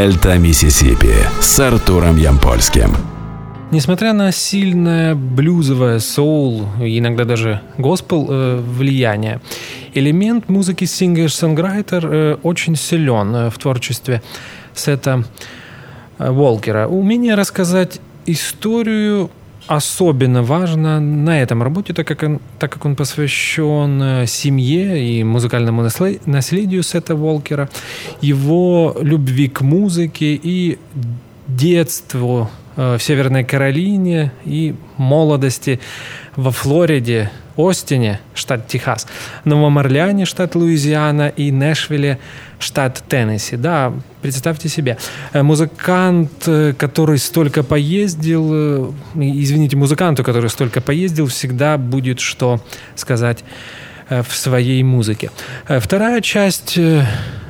Дельта 0.05 0.37
Миссисипи 0.37 1.15
с 1.41 1.59
Артуром 1.61 2.19
Ямпольским. 2.19 2.95
Несмотря 3.71 4.13
на 4.13 4.33
сильное 4.33 5.15
блюзовое, 5.15 5.99
соул, 5.99 6.67
иногда 6.79 7.25
даже 7.25 7.63
госпел 7.79 8.27
э, 8.29 8.57
влияние, 8.59 9.41
элемент 9.95 10.51
музыки 10.51 10.85
singer-songwriter 10.85 12.03
э, 12.03 12.37
очень 12.43 12.77
силен 12.77 13.35
э, 13.35 13.49
в 13.51 13.57
творчестве 13.57 14.21
Сета 14.75 15.25
э, 16.19 16.31
Волкера. 16.31 16.87
Умение 16.87 17.35
рассказать 17.35 17.99
историю 18.27 19.31
особенно 19.67 20.43
важно 20.43 21.01
на 21.01 21.41
этом 21.41 21.63
работе, 21.63 21.93
так 21.93 22.07
как 22.07 22.23
он, 22.23 22.41
так 22.59 22.73
как 22.73 22.85
он 22.85 22.97
посвящен 22.97 24.03
э, 24.03 24.27
семье 24.27 25.03
и 25.03 25.25
музыкальному 25.25 25.83
наследию 26.27 26.83
Сета 26.83 27.15
Волкера, 27.17 27.69
его 28.21 28.97
любви 29.01 29.49
к 29.49 29.63
музыке 29.63 30.39
и 30.43 30.79
детству 31.49 32.51
э, 32.77 32.97
в 32.99 33.03
Северной 33.03 33.45
Каролине 33.45 34.33
и 34.45 34.75
молодости 34.97 35.81
во 36.37 36.51
Флориде, 36.51 37.31
Остине, 37.57 38.21
штат 38.35 38.67
Техас, 38.67 39.07
Новом 39.45 39.79
Орлеане, 39.79 40.25
штат 40.25 40.55
Луизиана 40.55 41.29
и 41.29 41.53
Нэшвилле, 41.53 42.19
штат 42.59 43.03
Теннесси. 43.09 43.57
Да, 43.57 43.93
представьте 44.23 44.69
себе. 44.69 44.97
Э, 45.33 45.43
музыкант, 45.43 46.31
э, 46.47 46.73
который 46.77 47.19
столько 47.19 47.63
поездил, 47.63 48.51
э, 48.53 48.91
извините, 49.15 49.77
музыканту, 49.77 50.25
который 50.25 50.51
столько 50.51 50.81
поездил, 50.81 51.27
всегда 51.27 51.79
будет 51.79 52.21
что 52.21 52.61
сказать 52.97 53.45
в 54.11 54.37
своей 54.37 54.83
музыке. 54.83 55.31
Вторая 55.67 56.21
часть 56.21 56.79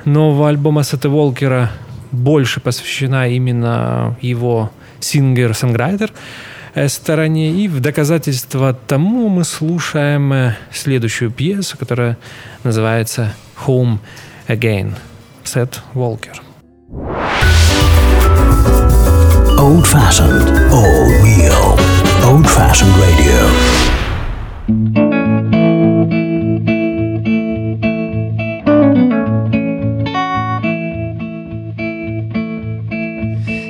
нового 0.04 0.48
альбома 0.48 0.84
Сета 0.84 1.08
Волкера 1.08 1.72
больше 2.12 2.60
посвящена 2.60 3.28
именно 3.28 4.16
его 4.22 4.70
singer-songwriter 5.00 6.12
стороне. 6.88 7.52
И 7.52 7.68
в 7.68 7.80
доказательство 7.80 8.74
тому 8.74 9.28
мы 9.28 9.44
слушаем 9.44 10.54
следующую 10.72 11.30
пьесу, 11.30 11.78
которая 11.78 12.16
называется 12.62 13.34
«Home 13.66 13.98
Again» 14.48 14.94
Сет 15.44 15.80
Волкер. 15.94 16.42
Old 19.58 19.86
fashioned, 19.86 20.70
all 20.70 21.08
real. 21.22 21.78
Old 22.24 22.46
fashioned 22.46 22.94
radio. 22.98 23.48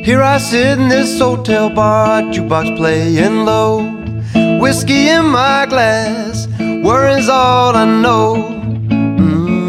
Here 0.04 0.22
I 0.22 0.36
sit 0.36 0.78
in 0.78 0.90
this 0.90 1.18
hotel 1.18 1.70
bar, 1.70 2.20
jukebox 2.24 2.76
playing 2.76 3.46
low. 3.46 3.90
Whiskey 4.60 5.08
in 5.08 5.24
my 5.24 5.64
glass, 5.66 6.46
worry's 6.58 7.30
all 7.30 7.74
I 7.74 7.86
know. 7.86 8.34
Mm. 9.18 9.64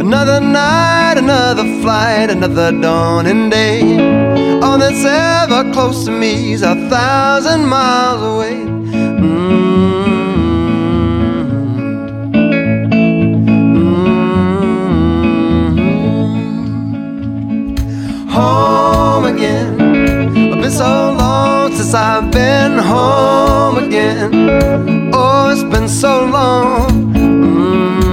Another 0.00 0.38
night, 0.38 1.14
another 1.18 1.64
flight, 1.82 2.30
another 2.30 2.70
dawning 2.70 3.50
day. 3.50 3.82
All 4.62 4.78
that's 4.78 5.04
ever 5.04 5.72
close 5.72 6.04
to 6.04 6.12
me 6.12 6.52
is 6.52 6.62
a 6.62 6.76
thousand 6.88 7.66
miles 7.66 8.22
away. 8.22 8.83
Home 18.34 19.24
again. 19.26 19.68
I've 20.52 20.60
been 20.60 20.70
so 20.70 21.14
long 21.18 21.72
since 21.72 21.94
I've 21.94 22.30
been 22.30 22.78
home 22.78 23.78
again. 23.78 25.10
Oh, 25.14 25.50
it's 25.52 25.62
been 25.62 25.88
so 25.88 26.24
long. 26.26 26.90
Mm-hmm. 27.14 28.04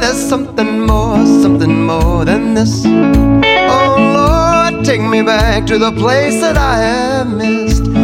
There's 0.00 0.28
something 0.28 0.86
more, 0.86 1.26
something 1.42 1.84
more 1.84 2.24
than 2.24 2.54
this. 2.54 2.84
Oh 2.86 3.96
Lord, 4.16 4.84
take 4.84 5.02
me 5.02 5.22
back 5.22 5.66
to 5.66 5.78
the 5.78 5.92
place 5.92 6.40
that 6.40 6.56
I 6.56 6.78
have 6.78 7.28
missed. 7.28 7.97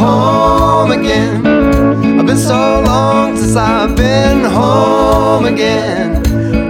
Home 0.00 0.92
again. 0.92 1.46
I've 2.18 2.24
been 2.26 2.38
so 2.38 2.82
long 2.86 3.36
since 3.36 3.54
I've 3.54 3.94
been 3.94 4.44
home 4.44 5.44
again. 5.44 6.22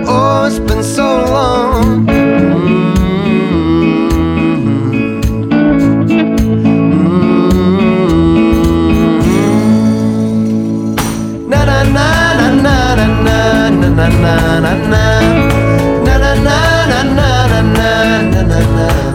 Oh, 0.09 0.47
it's 0.47 0.59
been 0.59 0.83
so 0.83 1.07
long. 1.37 2.07
na 11.51 11.65
na 11.65 11.83
na 11.85 12.07
na 12.65 12.75
na 12.95 13.07
na 13.11 13.99
na 13.99 14.09
na 14.09 14.11
na 14.11 14.41
na 14.43 14.93
na 18.43 18.61
na 18.77 19.10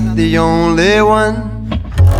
not 0.00 0.14
the 0.14 0.36
only 0.36 1.00
one. 1.00 1.70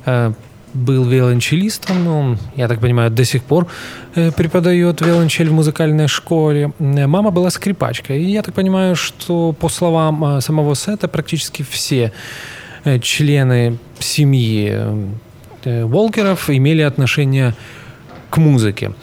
э, 0.05 0.33
был 0.73 1.05
виолончелистом, 1.05 2.07
он, 2.07 2.39
я 2.55 2.67
так 2.67 2.79
понимаю, 2.79 3.09
до 3.11 3.25
сих 3.25 3.43
пор 3.43 3.67
э, 4.15 4.31
преподает 4.31 5.01
виолончель 5.01 5.49
в 5.49 5.53
музыкальной 5.53 6.07
школе. 6.07 6.71
Э, 6.79 7.07
Мама 7.07 7.31
была 7.31 7.49
скрипачкой. 7.49 8.21
И 8.21 8.31
я 8.31 8.41
так 8.41 8.53
понимаю, 8.53 8.95
что 8.95 9.53
по 9.53 9.69
словам 9.69 10.23
э, 10.37 10.41
самого 10.41 10.75
Сета, 10.75 11.07
практически 11.07 11.65
все 11.69 12.11
э, 12.83 12.99
члены 12.99 13.77
семьи 13.99 14.71
э, 15.63 15.85
Волкеров 15.85 16.49
имели 16.49 16.81
отношение 16.81 17.53
к 18.29 18.37
музыке. 18.37 18.93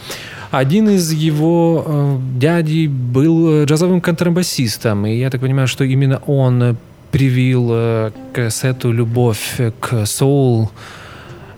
Один 0.57 0.89
из 0.89 1.13
его 1.13 1.85
э, 1.87 2.17
дядей 2.39 2.87
был 2.87 3.67
джазовым 3.67 4.01
контрабасистом, 4.01 5.05
и 5.05 5.15
я 5.15 5.29
так 5.29 5.43
понимаю, 5.43 5.69
что 5.69 5.85
именно 5.85 6.23
он 6.27 6.79
привил 7.11 7.69
э, 7.73 8.11
к 8.33 8.49
сету 8.51 8.91
любовь 8.91 9.61
к 9.81 10.07
соул, 10.07 10.71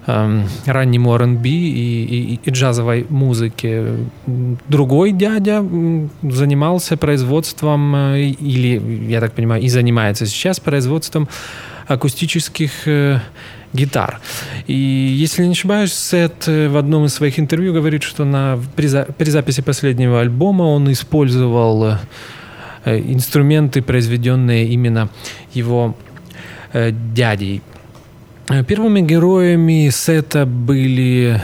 э, 0.09 0.43
раннему 0.67 1.15
R&B 1.15 1.49
и, 1.49 2.35
и, 2.35 2.41
и 2.45 2.51
джазовой 2.51 3.07
музыке. 3.09 3.85
Другой 4.69 5.13
дядя 5.13 5.65
занимался 6.23 6.97
производством, 6.97 7.95
э, 7.95 8.21
или, 8.41 9.07
я 9.09 9.21
так 9.21 9.33
понимаю, 9.33 9.63
и 9.63 9.69
занимается 9.69 10.27
сейчас 10.27 10.59
производством 10.59 11.29
акустических 11.87 12.89
э, 12.89 13.21
гитар. 13.73 14.21
И 14.67 14.75
если 14.75 15.45
не 15.45 15.53
ошибаюсь, 15.53 15.93
Сет 15.93 16.45
э, 16.47 16.69
в 16.69 16.77
одном 16.77 17.05
из 17.05 17.15
своих 17.15 17.39
интервью 17.39 17.73
говорит, 17.73 18.03
что 18.03 18.25
на, 18.25 18.59
при, 18.77 18.87
за, 18.87 19.05
при 19.05 19.31
записи 19.31 19.63
последнего 19.63 20.21
альбома 20.21 20.63
он 20.63 20.91
использовал 20.91 21.99
э, 22.85 22.99
инструменты, 22.99 23.83
произведенные 23.83 24.67
именно 24.69 25.09
его 25.53 25.97
э, 26.73 26.91
дядей. 27.15 27.63
Первыми 28.67 29.03
героями 29.03 29.91
сета 29.91 30.47
были 30.47 31.39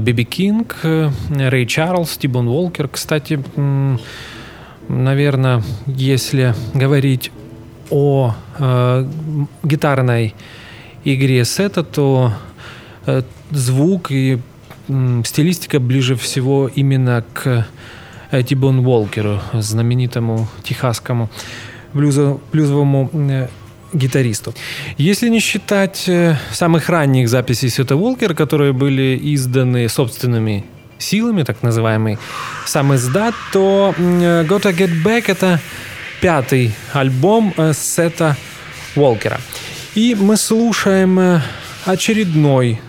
Биби 0.00 0.24
Кинг, 0.24 0.76
Рэй 0.82 1.64
Чарльз, 1.64 2.18
Тибон 2.18 2.48
Уолкер. 2.48 2.86
Кстати, 2.88 3.42
наверное, 4.86 5.62
если 5.86 6.54
говорить 6.74 7.30
о 7.90 8.34
э, 8.58 9.06
гитарной 9.62 10.34
игре 11.04 11.44
сета, 11.44 11.82
то 11.82 12.32
э, 13.06 13.22
звук 13.50 14.10
и 14.10 14.38
э, 14.88 15.22
стилистика 15.24 15.80
ближе 15.80 16.14
всего 16.16 16.68
именно 16.68 17.24
к 17.32 17.66
э, 18.30 18.42
Тибон 18.42 18.80
Уолкеру, 18.86 19.40
знаменитому 19.52 20.48
техасскому 20.62 21.30
блюзо, 21.92 22.40
блюзовому 22.52 23.10
э, 23.12 23.48
гитаристу. 23.92 24.54
Если 24.98 25.28
не 25.28 25.40
считать 25.40 26.08
э, 26.08 26.36
самых 26.52 26.88
ранних 26.88 27.28
записей 27.28 27.70
Сета 27.70 27.96
Уолкера, 27.96 28.34
которые 28.34 28.72
были 28.72 29.18
изданы 29.34 29.88
собственными 29.88 30.64
силами, 30.98 31.42
так 31.42 31.62
называемый 31.62 32.18
сам 32.66 32.94
издат, 32.94 33.34
то 33.52 33.94
э, 33.96 34.44
Gotta 34.44 34.72
Get 34.76 35.02
Back 35.04 35.24
это 35.28 35.60
пятый 36.20 36.72
альбом 36.92 37.54
э, 37.56 37.72
Сета 37.72 38.36
Уолкера. 38.96 39.40
И 39.94 40.14
мы 40.14 40.36
слушаем 40.36 41.18
э, 41.18 41.40
очередной 41.84 42.80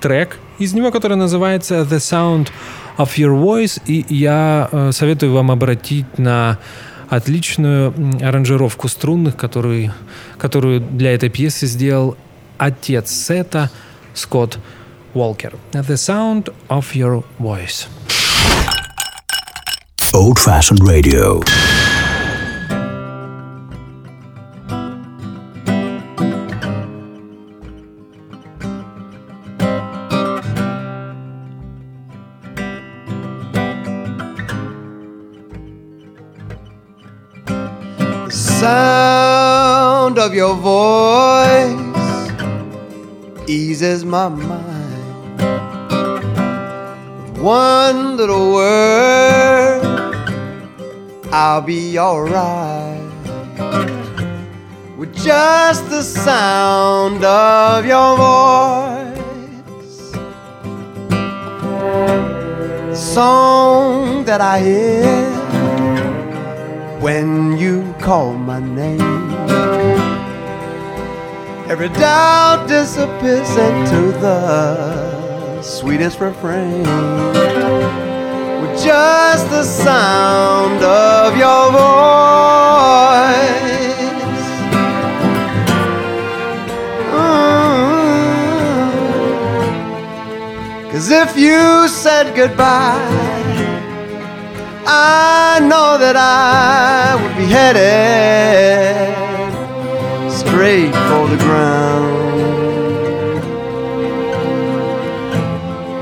трек 0.00 0.38
из 0.58 0.72
него, 0.72 0.90
который 0.90 1.16
называется 1.16 1.82
The 1.82 1.98
Sound 1.98 2.48
of 2.96 3.10
Your 3.16 3.38
Voice. 3.38 3.82
И 3.84 4.06
я 4.08 4.68
э, 4.72 4.92
советую 4.92 5.34
вам 5.34 5.50
обратить 5.50 6.18
на 6.18 6.58
отличную 7.10 7.92
аранжировку 8.22 8.88
струнных, 8.88 9.36
которую, 9.36 9.92
которую 10.38 10.80
для 10.80 11.12
этой 11.14 11.28
пьесы 11.28 11.66
сделал 11.66 12.16
отец 12.56 13.10
Сета 13.10 13.70
Скотт 14.14 14.58
Уолкер. 15.12 15.54
The 15.72 15.94
Sound 15.94 16.54
of 16.68 16.86
Your 16.94 17.22
Voice. 17.38 17.86
Old 20.14 20.38
Fashioned 20.38 20.82
Radio. 20.86 21.42
Of 40.30 40.36
your 40.36 40.54
voice 40.54 41.74
eases 43.48 44.04
my 44.04 44.28
mind. 44.28 45.40
With 47.22 47.38
one 47.38 48.16
little 48.16 48.52
word, 48.52 49.82
I'll 51.32 51.62
be 51.62 51.98
alright. 51.98 53.00
With 54.96 55.12
just 55.16 55.90
the 55.90 56.02
sound 56.02 57.24
of 57.24 57.84
your 57.84 58.16
voice, 58.16 59.18
song 62.96 64.24
that 64.26 64.40
I 64.40 64.60
hear 64.60 65.30
when 67.00 67.58
you 67.58 67.92
call 67.98 68.34
my 68.34 68.60
name. 68.60 70.19
Every 71.70 71.88
doubt 71.88 72.66
disappears 72.66 73.48
into 73.50 74.10
the 74.18 75.62
sweetest 75.62 76.18
refrain. 76.18 76.82
With 78.60 78.82
just 78.82 79.48
the 79.50 79.62
sound 79.62 80.82
of 80.82 81.36
your 81.36 81.70
voice. 81.70 81.78
Mm. 87.14 88.10
Cause 90.90 91.08
if 91.08 91.36
you 91.36 91.86
said 91.86 92.34
goodbye 92.34 92.98
I 94.88 95.60
know 95.62 95.98
that 95.98 96.16
I 96.16 97.14
would 97.22 97.36
be 97.36 97.44
headed 97.44 99.29
for 100.60 101.26
the 101.26 101.38
ground. 101.38 102.20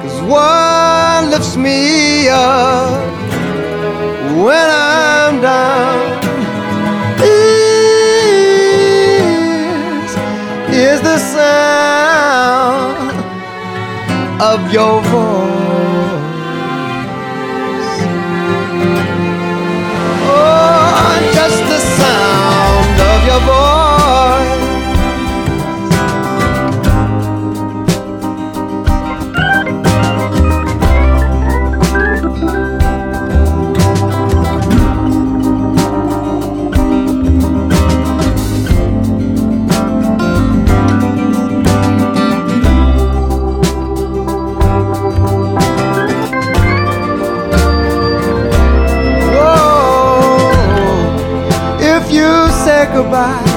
Cause 0.03 0.21
what 0.23 1.31
lifts 1.31 1.57
me 1.57 2.29
up 2.29 2.99
when 4.37 4.69
I'm 4.69 5.41
down 5.41 6.19
is, 7.23 7.69
is 10.75 11.01
the 11.03 11.19
sound 11.19 13.13
of 14.43 14.73
your 14.73 15.01
voice. 15.03 16.19
Oh, 20.27 21.31
just 21.33 21.63
the 21.73 21.81
sound 22.01 23.01
of 23.13 23.19
your 23.25 23.41
voice. 23.47 24.48
roubar. 53.09 53.48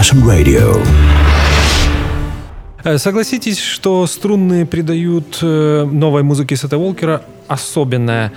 Fashioned 0.00 0.24
Radio. 0.24 0.82
Э, 2.84 2.96
Согласитесь, 2.96 3.58
что 3.58 4.06
струнные 4.06 4.64
придают 4.64 5.38
э, 5.42 5.84
новой 5.92 6.22
музыке 6.22 6.56
Сета 6.56 6.78
Волкера 6.78 7.20
особенное 7.48 8.32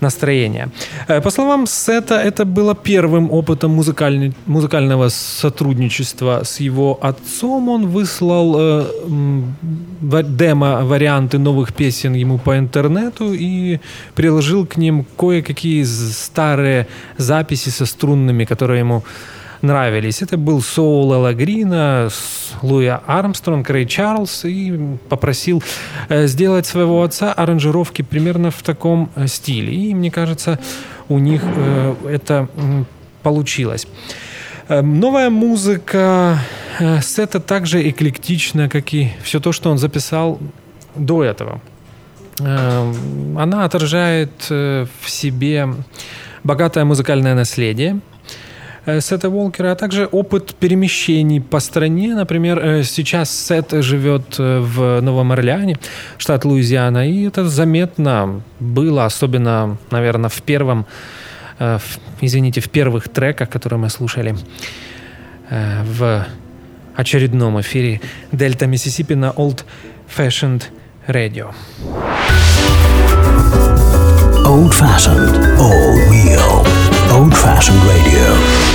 настроение. 0.00 0.68
Э, 1.08 1.20
По 1.20 1.28
словам 1.30 1.66
Сета, 1.66 2.14
это 2.14 2.46
было 2.46 2.74
первым 2.74 3.30
опытом 3.30 3.72
музыкальни- 3.78 4.32
музыкального 4.46 5.10
сотрудничества 5.10 6.40
с 6.44 6.60
его 6.60 6.98
отцом. 7.02 7.68
Он 7.68 7.86
выслал 7.88 8.56
э, 8.58 8.86
демо-варианты 10.00 11.38
новых 11.38 11.74
песен 11.74 12.14
ему 12.14 12.38
по 12.38 12.56
интернету 12.58 13.34
и 13.34 13.80
приложил 14.14 14.64
к 14.64 14.78
ним 14.78 15.04
кое-какие 15.18 15.84
старые 15.84 16.86
записи 17.18 17.68
со 17.68 17.84
струнными, 17.84 18.46
которые 18.46 18.78
ему 18.78 19.02
нравились. 19.62 20.22
Это 20.22 20.36
был 20.36 20.62
Соул 20.62 21.12
Элла 21.12 21.34
Грина, 21.34 22.08
Луи 22.62 22.86
Армстронг, 23.06 23.68
Рэй 23.70 23.86
Чарльз 23.86 24.44
и 24.44 24.96
попросил 25.08 25.62
э, 26.08 26.26
сделать 26.26 26.66
своего 26.66 27.02
отца 27.02 27.32
аранжировки 27.32 28.02
примерно 28.02 28.50
в 28.50 28.62
таком 28.62 29.10
э, 29.14 29.26
стиле. 29.26 29.74
И 29.74 29.94
мне 29.94 30.10
кажется, 30.10 30.58
у 31.08 31.18
них 31.18 31.42
э, 31.44 31.94
это 32.08 32.48
получилось. 33.22 33.86
Новая 34.68 35.30
музыка 35.30 36.40
Сета 37.00 37.38
также 37.38 37.88
эклектична, 37.88 38.68
как 38.68 38.92
и 38.94 39.12
все 39.22 39.38
то, 39.38 39.52
что 39.52 39.70
он 39.70 39.78
записал 39.78 40.40
до 40.96 41.22
этого. 41.22 41.60
Она 42.40 43.64
отражает 43.64 44.50
в 44.50 44.88
себе 45.06 45.68
богатое 46.42 46.84
музыкальное 46.84 47.36
наследие 47.36 48.00
Сета 49.00 49.28
Волкера, 49.30 49.72
а 49.72 49.74
также 49.74 50.06
опыт 50.06 50.54
перемещений 50.54 51.40
по 51.40 51.60
стране. 51.60 52.14
Например, 52.14 52.58
э, 52.58 52.82
сейчас 52.84 53.30
Сет 53.30 53.72
живет 53.72 54.36
э, 54.38 54.60
в 54.60 55.00
Новом 55.00 55.32
Орлеане, 55.32 55.76
штат 56.18 56.44
Луизиана, 56.44 57.08
и 57.08 57.26
это 57.26 57.48
заметно 57.48 58.42
было, 58.60 59.04
особенно, 59.04 59.76
наверное, 59.90 60.30
в 60.30 60.40
первом, 60.42 60.86
э, 61.58 61.78
в- 61.78 61.98
извините, 62.20 62.60
в 62.60 62.68
первых 62.68 63.08
треках, 63.08 63.48
которые 63.50 63.78
мы 63.80 63.90
слушали 63.90 64.36
э, 65.50 65.82
в 65.84 66.24
очередном 66.94 67.60
эфире 67.60 68.00
Дельта 68.32 68.66
Миссисипи 68.66 69.14
на 69.14 69.30
Old 69.30 69.64
Fashioned 70.16 70.62
Radio. 71.08 71.52
Old 74.46 74.72
Fashioned, 74.72 75.58
all 75.58 75.96
real. 76.08 76.64
Old 77.12 77.34
Fashioned 77.34 77.82
Radio. 77.84 78.65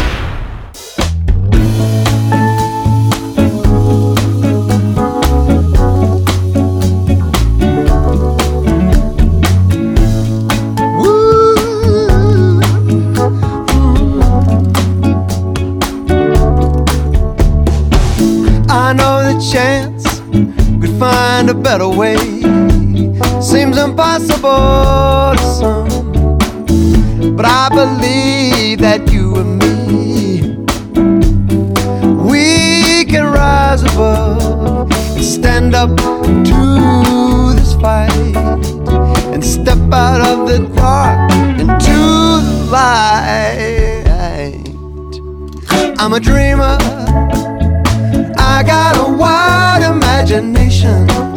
Better 21.71 21.87
way. 21.87 22.17
Seems 23.39 23.77
impossible 23.77 25.35
to 25.37 25.45
some, 25.59 25.87
but 27.37 27.45
I 27.45 27.69
believe 27.69 28.79
that 28.79 29.09
you 29.09 29.37
and 29.37 29.57
me, 29.57 30.57
we 32.29 33.05
can 33.05 33.23
rise 33.31 33.83
above 33.83 34.91
and 35.15 35.23
stand 35.23 35.73
up 35.73 35.95
to 35.95 37.53
this 37.55 37.73
fight 37.75 38.35
and 39.33 39.41
step 39.41 39.79
out 39.93 40.19
of 40.19 40.49
the 40.49 40.59
dark 40.75 41.31
into 41.57 41.99
the 42.51 42.67
light. 42.69 44.11
I'm 46.01 46.11
a 46.11 46.19
dreamer. 46.19 46.77
I 48.37 48.61
got 48.61 48.97
a 48.97 49.09
wide 49.09 49.83
imagination 49.89 51.30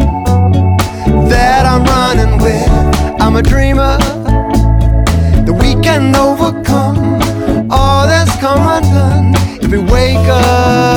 I'm 3.34 3.40
a 3.40 3.42
dreamer. 3.42 3.98
That 5.44 5.56
we 5.60 5.74
can 5.82 6.14
overcome 6.14 7.20
all 7.68 8.06
that's 8.06 8.30
come 8.36 8.60
undone. 8.60 9.34
If 9.60 9.72
we 9.72 9.78
wake 9.78 10.28
up 10.28 10.93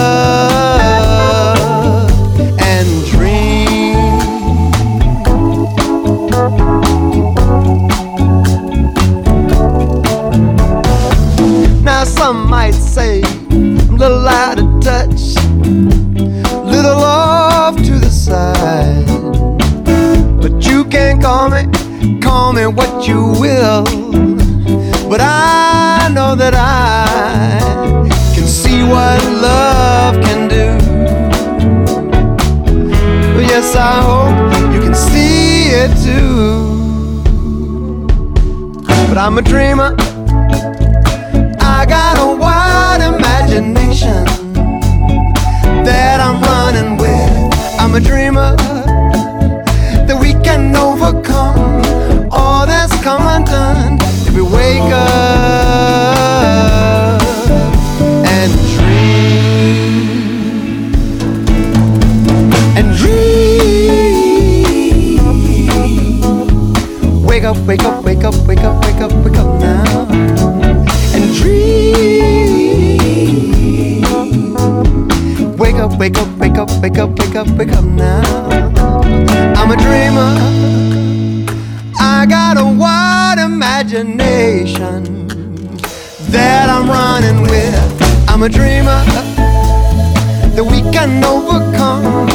you 23.07 23.31
will. 23.39 23.83
But 25.09 25.21
I 25.21 26.09
know 26.11 26.35
that 26.35 26.53
I 26.53 28.07
can 28.35 28.45
see 28.45 28.83
what 28.83 29.23
love 29.41 30.15
can 30.23 30.49
do. 30.49 30.67
Yes, 33.41 33.75
I 33.75 34.01
hope 34.07 34.73
you 34.73 34.81
can 34.81 34.93
see 34.93 35.69
it 35.69 35.91
too. 36.03 36.47
But 39.07 39.17
I'm 39.17 39.37
a 39.37 39.41
dreamer. 39.41 39.95
I 41.59 41.85
got 41.87 42.17
a 42.19 42.35
wide 42.35 43.01
imagination 43.01 44.25
that 45.85 46.19
I'm 46.19 46.41
running 46.41 46.97
with. 46.97 47.79
I'm 47.79 47.95
a 47.95 48.01
dreamer 48.01 48.55
wake 54.79 54.93
up 54.93 55.07
and 58.25 58.51
dream 58.75 60.03
and 62.77 62.97
dream. 62.97 63.23
Wake 67.25 67.43
up, 67.43 67.57
wake 67.65 67.83
up, 67.83 68.03
wake 68.03 68.23
up, 68.23 68.35
wake 68.47 68.59
up, 68.59 68.85
wake 68.85 69.01
up, 69.01 69.11
wake 69.25 69.37
up 69.37 69.59
now 69.59 70.07
and 71.13 71.33
dream. 71.35 72.17
Wake 75.57 75.75
up, 75.75 75.97
wake 75.97 76.17
up, 76.17 76.29
wake 76.37 76.57
up, 76.57 76.69
wake 76.81 76.97
up, 76.99 77.19
wake 77.19 77.35
up, 77.35 77.47
wake 77.57 77.71
up 77.73 77.83
now. 77.83 78.49
I'm 79.55 79.71
a 79.71 79.75
dreamer. 79.75 80.86
I 82.17 82.25
got 82.25 82.57
a 82.57 82.65
wide 82.65 83.37
imagination 83.37 85.27
that 86.31 86.67
I'm 86.67 86.89
running 86.89 87.43
with. 87.43 88.27
I'm 88.27 88.41
a 88.41 88.49
dreamer 88.49 89.05
that 90.55 90.63
we 90.63 90.81
can 90.91 91.23
overcome 91.23 92.27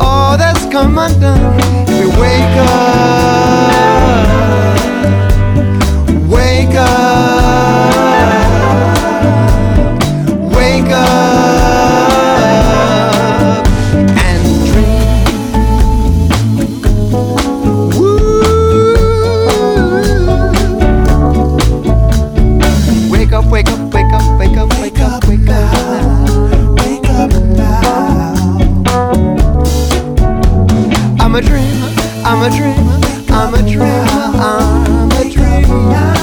all 0.00 0.38
that's 0.38 0.64
come 0.72 0.96
undone 0.96 1.60
if 1.86 2.00
we 2.00 2.06
wake 2.18 2.56
up. 2.56 3.76
Wake 6.30 6.74
up. 6.74 8.05
A 32.46 32.50
dreamer, 32.50 33.00
I'm 33.30 33.54
a 33.54 33.62
dreamer, 33.62 34.06
I'm 34.38 35.10
a 35.10 35.24
dreamer. 35.30 36.16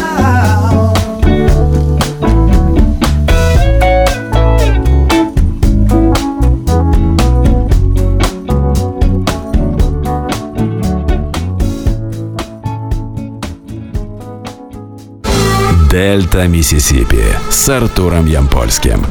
Дельта 15.91 16.47
Миссисипи 16.47 17.24
с 17.49 17.69
Артуром 17.69 18.28
Ямпольским. 18.28 19.05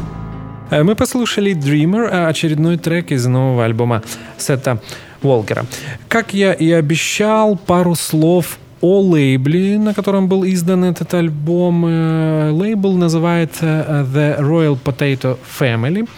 Э, 0.70 0.82
мы 0.82 0.94
послушали 0.94 1.52
Dreamer, 1.52 2.08
э, 2.10 2.26
очередной 2.26 2.78
трек 2.78 3.12
из 3.12 3.26
нового 3.26 3.64
альбома 3.66 4.02
Сета 4.38 4.80
Волкера. 5.22 5.64
Как 6.08 6.34
я 6.34 6.52
и 6.52 6.70
обещал, 6.70 7.56
пару 7.56 7.94
слов 7.94 8.58
о 8.80 9.00
лейбле, 9.00 9.78
на 9.78 9.94
котором 9.94 10.28
был 10.28 10.44
издан 10.44 10.84
этот 10.84 11.14
альбом. 11.14 11.86
Э, 11.86 12.50
лейбл 12.50 12.96
называется 12.96 14.06
The 14.14 14.40
Royal 14.40 14.78
Potato 14.82 15.38
Family. 15.58 16.08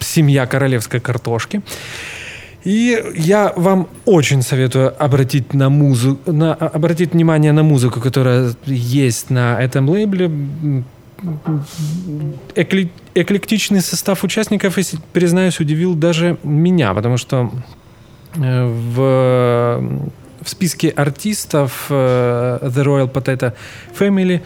Семья 0.00 0.46
королевской 0.46 1.00
картошки. 1.00 1.62
И 2.64 3.02
я 3.14 3.52
вам 3.56 3.88
очень 4.04 4.42
советую 4.42 4.92
обратить, 5.02 5.54
на 5.54 5.70
музыку, 5.70 6.32
на, 6.32 6.54
обратить 6.54 7.12
внимание 7.12 7.52
на 7.52 7.62
музыку, 7.62 8.00
которая 8.00 8.52
есть 8.66 9.30
на 9.30 9.58
этом 9.60 9.88
лейбле. 9.88 10.30
Экли, 12.54 12.90
эклектичный 13.14 13.80
состав 13.80 14.22
участников, 14.22 14.78
если 14.78 14.98
признаюсь, 15.12 15.58
удивил 15.58 15.94
даже 15.94 16.38
меня, 16.44 16.94
потому 16.94 17.16
что 17.16 17.50
э, 18.36 18.66
в, 18.66 20.04
в 20.42 20.48
списке 20.48 20.90
артистов 20.90 21.86
э, 21.90 22.58
The 22.62 22.84
Royal 22.84 23.12
Potato 23.12 23.52
Family 23.98 24.42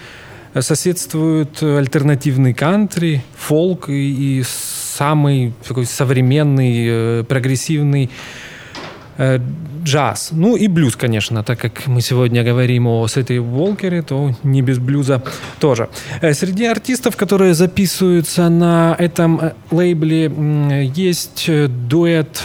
соседствуют 0.58 1.62
альтернативный 1.62 2.54
кантри, 2.54 3.22
фолк 3.36 3.88
и, 3.88 4.40
и 4.40 4.42
самый 4.44 5.52
такой 5.66 5.86
современный, 5.86 7.20
э, 7.20 7.24
прогрессивный 7.24 8.10
джаз. 9.84 10.30
Ну 10.32 10.56
и 10.56 10.68
блюз, 10.68 10.96
конечно, 10.96 11.42
так 11.42 11.58
как 11.58 11.86
мы 11.86 12.00
сегодня 12.00 12.44
говорим 12.44 12.86
о 12.86 13.06
Сети 13.08 13.38
Волкере, 13.38 14.02
то 14.02 14.34
не 14.42 14.62
без 14.62 14.78
блюза 14.78 15.22
тоже. 15.60 15.88
Э, 16.20 16.34
среди 16.34 16.66
артистов, 16.66 17.16
которые 17.16 17.54
записываются 17.54 18.48
на 18.48 18.94
этом 18.98 19.52
лейбле, 19.70 20.30
есть 20.96 21.50
дуэт 21.88 22.42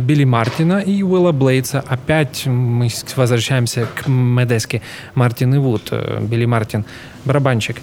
Билли 0.00 0.24
Мартина 0.24 0.80
и 0.80 1.02
Уилла 1.02 1.32
Блейдса. 1.32 1.84
Опять 1.86 2.46
мы 2.46 2.88
возвращаемся 3.16 3.86
к 3.94 4.08
Медеске 4.08 4.82
Мартин 5.14 5.54
и 5.54 5.58
Вуд. 5.58 5.92
Билли 6.22 6.46
Мартин, 6.46 6.84
барабанщик. 7.24 7.76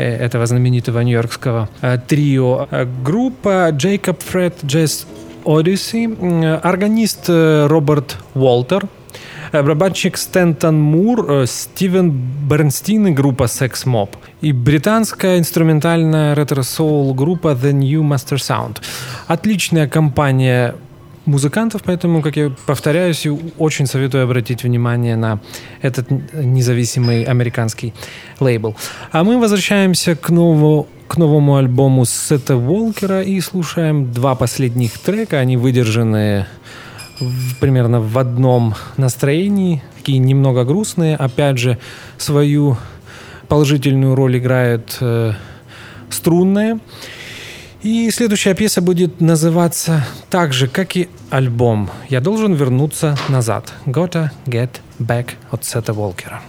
Э, 0.00 0.16
этого 0.16 0.46
знаменитого 0.46 1.00
нью-йоркского 1.00 1.68
э, 1.82 1.98
трио. 2.06 2.68
Э, 2.70 2.86
группа 3.04 3.70
Jacob 3.70 4.18
Fred 4.18 4.54
Jazz 4.62 5.06
Odyssey, 5.44 6.56
органист 6.62 7.28
Роберт 7.28 8.16
Уолтер, 8.34 8.86
барабанщик 9.52 10.16
Стентон 10.16 10.80
Мур, 10.80 11.46
Стивен 11.46 12.10
Бернстин 12.48 13.08
и 13.08 13.10
группа 13.12 13.44
Sex 13.44 13.84
Mob 13.84 14.10
и 14.40 14.52
британская 14.52 15.38
инструментальная 15.38 16.34
ретро-соул 16.34 17.14
группа 17.14 17.48
The 17.48 17.72
New 17.72 18.02
Master 18.02 18.36
Sound. 18.36 18.78
Отличная 19.26 19.88
компания 19.88 20.74
музыкантов, 21.26 21.82
поэтому, 21.84 22.22
как 22.22 22.36
я 22.36 22.50
повторяюсь, 22.66 23.26
очень 23.58 23.86
советую 23.86 24.24
обратить 24.24 24.64
внимание 24.64 25.16
на 25.16 25.40
этот 25.82 26.10
независимый 26.32 27.24
американский 27.24 27.92
лейбл. 28.40 28.74
А 29.12 29.22
мы 29.22 29.38
возвращаемся 29.38 30.16
к 30.16 30.30
новому 30.30 30.86
к 31.10 31.16
новому 31.16 31.56
альбому 31.56 32.04
Сета 32.04 32.56
Волкера 32.56 33.20
и 33.20 33.40
слушаем 33.40 34.12
два 34.12 34.36
последних 34.36 34.96
трека. 34.96 35.40
Они 35.40 35.56
выдержаны 35.56 36.46
примерно 37.58 38.00
в 38.00 38.16
одном 38.16 38.76
настроении, 38.96 39.82
такие 39.98 40.18
немного 40.18 40.64
грустные. 40.64 41.16
Опять 41.16 41.58
же, 41.58 41.78
свою 42.16 42.76
положительную 43.48 44.14
роль 44.14 44.38
играют 44.38 44.98
э, 45.00 45.32
струнные. 46.10 46.78
И 47.82 48.08
следующая 48.12 48.54
пьеса 48.54 48.80
будет 48.80 49.20
называться 49.20 50.06
так 50.28 50.52
же, 50.52 50.68
как 50.68 50.96
и 50.96 51.08
альбом. 51.28 51.90
Я 52.08 52.20
должен 52.20 52.52
вернуться 52.52 53.18
назад. 53.28 53.72
Gotta 53.84 54.30
get 54.46 54.70
back 55.00 55.30
от 55.50 55.64
Сета 55.64 55.92
Волкера. 55.92 56.40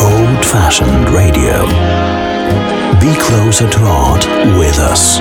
Old 0.00 0.42
fashioned 0.42 1.08
radio. 1.12 2.35
Be 3.06 3.14
closer 3.14 3.70
to 3.70 3.78
art 3.84 4.26
with 4.58 4.80
us. 4.80 5.18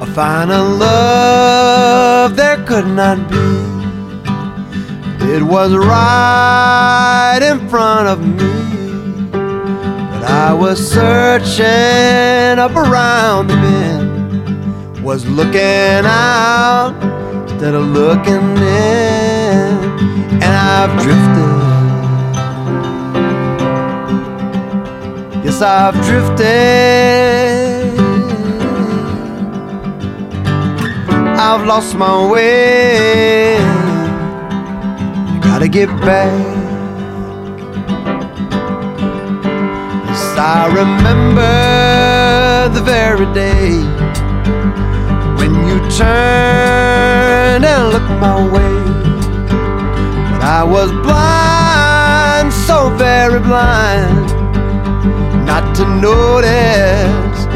A 0.00 0.06
finer 0.14 0.62
love 0.62 2.36
there 2.36 2.64
could 2.64 2.86
not 2.86 3.28
be. 3.28 3.36
It 5.34 5.42
was 5.42 5.74
right 5.74 7.40
in 7.42 7.68
front 7.68 8.06
of 8.06 8.24
me. 8.24 8.67
I 10.30 10.52
was 10.52 10.78
searching 10.78 12.58
up 12.58 12.76
around 12.76 13.46
the 13.46 13.54
bend, 13.54 15.02
was 15.02 15.26
looking 15.26 16.04
out 16.04 16.94
instead 17.50 17.74
of 17.74 17.86
looking 17.86 18.56
in, 18.58 19.74
and 20.42 20.44
I've 20.44 20.92
drifted. 21.02 21.48
Yes, 25.44 25.62
I've 25.62 25.94
drifted. 26.04 26.48
I've 31.40 31.66
lost 31.66 31.96
my 31.96 32.30
way. 32.30 33.56
I 33.56 35.40
gotta 35.42 35.68
get 35.68 35.88
back. 36.02 36.67
I 40.38 40.68
remember 40.68 42.68
the 42.72 42.80
very 42.80 43.26
day 43.34 43.82
when 45.36 45.66
you 45.66 45.80
turned 45.90 47.64
and 47.64 47.88
looked 47.92 48.08
my 48.20 48.36
way. 48.54 48.78
But 50.30 50.42
I 50.42 50.62
was 50.62 50.92
blind, 51.02 52.52
so 52.52 52.90
very 52.96 53.40
blind, 53.40 54.30
not 55.44 55.74
to 55.74 55.84
notice 56.00 57.46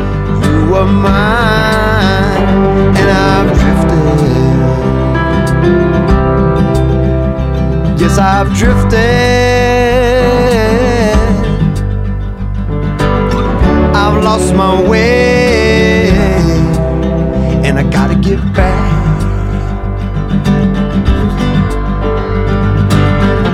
you 0.44 0.66
were 0.72 0.84
mine, 0.84 2.48
and 2.98 3.10
I've 3.30 3.52
drifted. 3.60 4.00
Yes, 8.00 8.18
I've 8.18 8.52
drifted. 8.52 9.91
I've 14.05 14.20
lost 14.24 14.53
my 14.53 14.82
way, 14.90 16.11
and 17.66 17.78
I 17.78 17.84
gotta 17.84 18.16
get 18.16 18.40
back. 18.53 19.22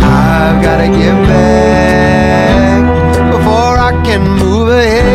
I've 0.02 0.62
gotta 0.62 0.88
get 0.88 1.16
back 1.28 2.80
before 3.30 3.74
I 3.88 3.92
can 4.06 4.22
move 4.40 4.68
ahead. 4.70 5.07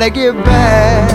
Gotta 0.00 0.10
get 0.14 0.34
back. 0.46 1.10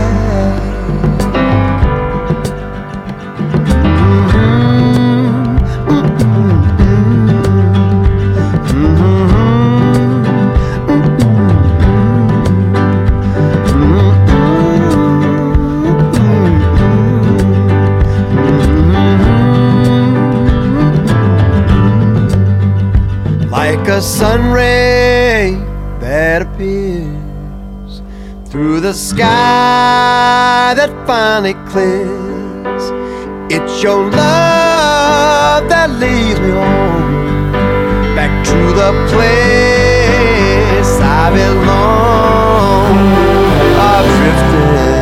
like 23.50 23.88
a 23.88 24.02
sun 24.02 24.52
ray 24.52 25.56
that 26.00 26.44
appears 26.44 27.25
through 28.56 28.80
the 28.80 28.94
sky 28.94 30.74
that 30.78 30.90
finally 31.06 31.56
clears. 31.68 32.84
It's 33.52 33.84
your 33.84 34.10
love 34.10 35.68
that 35.68 35.90
leads 36.00 36.40
me 36.40 36.52
home 36.52 37.52
back 38.16 38.32
to 38.46 38.60
the 38.82 38.92
place 39.12 40.92
I 41.02 41.30
belong. 41.36 42.96
I've 43.92 44.10
drifted. 44.20 44.94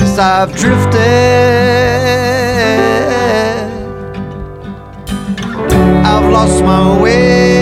Yes, 0.00 0.18
I've 0.18 0.52
drifted. 0.62 0.98
I've 6.04 6.28
lost 6.32 6.58
my 6.64 7.00
way. 7.00 7.61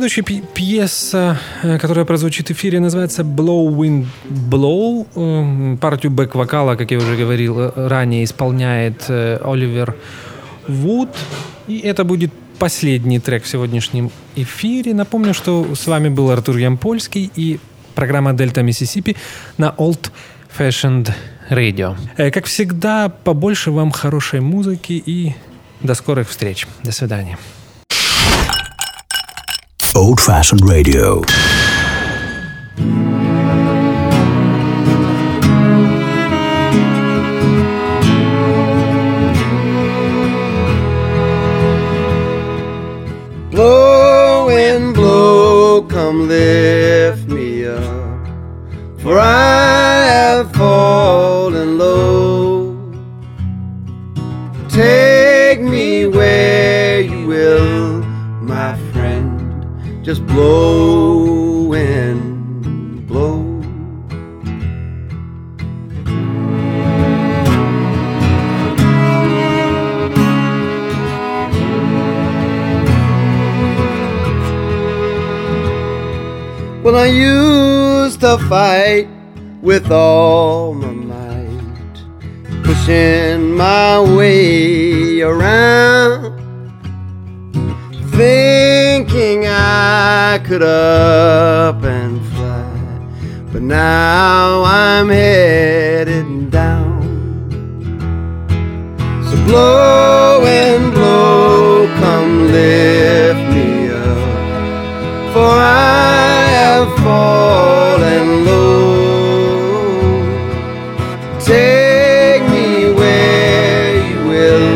Следующая 0.00 0.22
пьеса, 0.54 1.38
э, 1.62 1.78
которая 1.78 2.06
прозвучит 2.06 2.48
в 2.48 2.52
эфире, 2.52 2.80
называется 2.80 3.20
Blow 3.20 3.68
Wind 3.68 4.06
Blow. 4.50 5.06
Эм, 5.14 5.76
Партию 5.76 6.10
бэк-вокала, 6.10 6.76
как 6.76 6.90
я 6.90 6.96
уже 6.96 7.16
говорил, 7.16 7.60
э, 7.60 7.88
ранее 7.88 8.24
исполняет 8.24 9.04
э, 9.08 9.38
Оливер 9.44 9.94
Вуд. 10.66 11.10
И 11.68 11.80
это 11.80 12.04
будет 12.04 12.32
последний 12.58 13.18
трек 13.18 13.44
в 13.44 13.46
сегодняшнем 13.46 14.10
эфире. 14.36 14.94
Напомню, 14.94 15.34
что 15.34 15.74
с 15.74 15.86
вами 15.86 16.08
был 16.08 16.30
Артур 16.30 16.56
Ямпольский 16.56 17.30
и 17.36 17.60
программа 17.94 18.32
Дельта 18.32 18.62
Миссисипи 18.62 19.16
на 19.58 19.74
Old 19.76 20.10
Fashioned 20.58 21.10
Radio. 21.50 21.94
Как 22.16 22.46
всегда, 22.46 23.10
побольше 23.10 23.70
вам 23.70 23.90
хорошей 23.90 24.40
музыки 24.40 25.02
и 25.06 25.34
до 25.82 25.94
скорых 25.94 26.30
встреч. 26.30 26.66
До 26.82 26.90
свидания. 26.90 27.36
Old 29.96 30.20
fashioned 30.20 30.68
radio. 30.68 31.20
Blow 43.50 44.48
and 44.48 44.94
blow, 44.94 45.82
come 45.82 46.28
lift 46.28 47.26
me 47.28 47.66
up. 47.66 48.26
For 48.98 49.18
I 49.18 50.04
have 50.04 50.52
fallen 50.52 51.39
Just 60.10 60.26
blow 60.26 61.72
and 61.72 63.06
blow. 63.06 63.38
Well, 76.82 76.96
I 76.96 77.06
used 77.06 78.20
to 78.22 78.36
fight 78.48 79.06
with 79.62 79.92
all 79.92 80.74
my 80.74 80.90
might, 80.90 82.64
pushing 82.64 83.54
my 83.54 84.00
way 84.16 85.20
around, 85.20 86.34
thinking 88.10 88.89
I 89.72 90.38
could 90.46 90.62
up 90.62 91.82
and 91.82 92.20
fly. 92.32 92.70
But 93.52 93.62
now 93.62 94.64
I'm 94.64 95.08
headed 95.08 96.50
down. 96.50 97.02
So 99.26 99.34
blow 99.44 100.44
and 100.44 100.92
blow, 100.92 101.86
come 102.02 102.32
lift 102.52 103.44
me 103.54 103.70
up 104.06 104.20
for 105.32 105.52
I 105.52 106.46
have 106.58 106.88
fallen 107.04 108.26
low. 108.48 109.90
Take 111.52 112.42
me 112.54 112.68
where 112.98 113.90
you 114.08 114.18
will, 114.30 114.70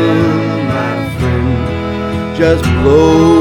my 0.75 0.93
friend. 1.17 2.37
Just 2.37 2.63
blow 2.81 3.34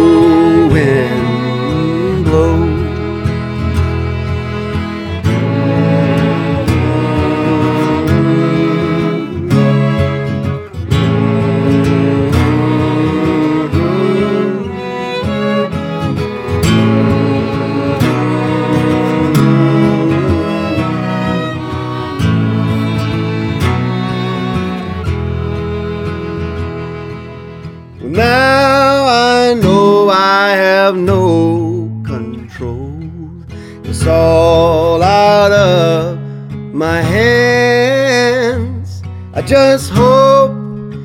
just 39.47 39.91
hope 39.91 40.53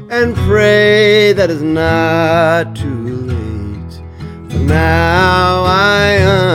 and 0.10 0.36
pray 0.36 1.34
that 1.34 1.50
it's 1.52 1.62
not 1.62 2.76
too 2.76 3.04
late. 3.28 3.94
For 4.50 4.60
now 4.60 5.64
I 5.66 6.18
understand. 6.18 6.49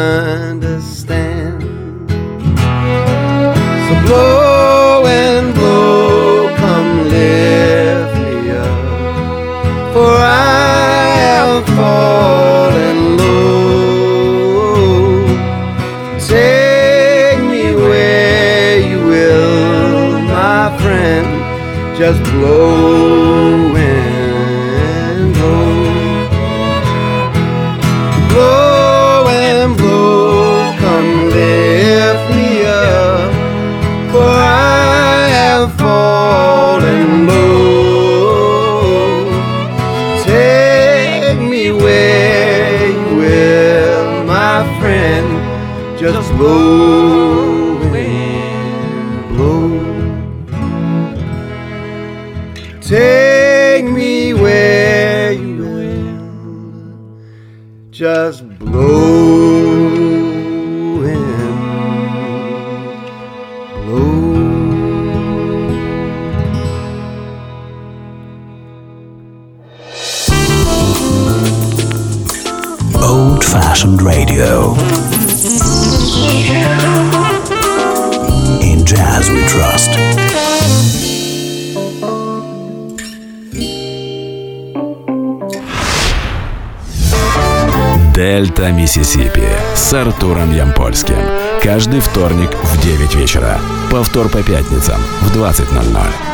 Дельта 88.65 88.73
Миссисипи 88.73 89.47
с 89.75 89.93
Артуром 89.93 90.51
Ямпольским. 90.51 91.19
Каждый 91.63 92.01
вторник 92.01 92.51
в 92.63 92.83
9 92.83 93.15
вечера. 93.15 93.59
Повтор 93.91 94.31
по 94.31 94.43
пятницам 94.43 95.01
в 95.21 95.37
20.00. 95.37 96.34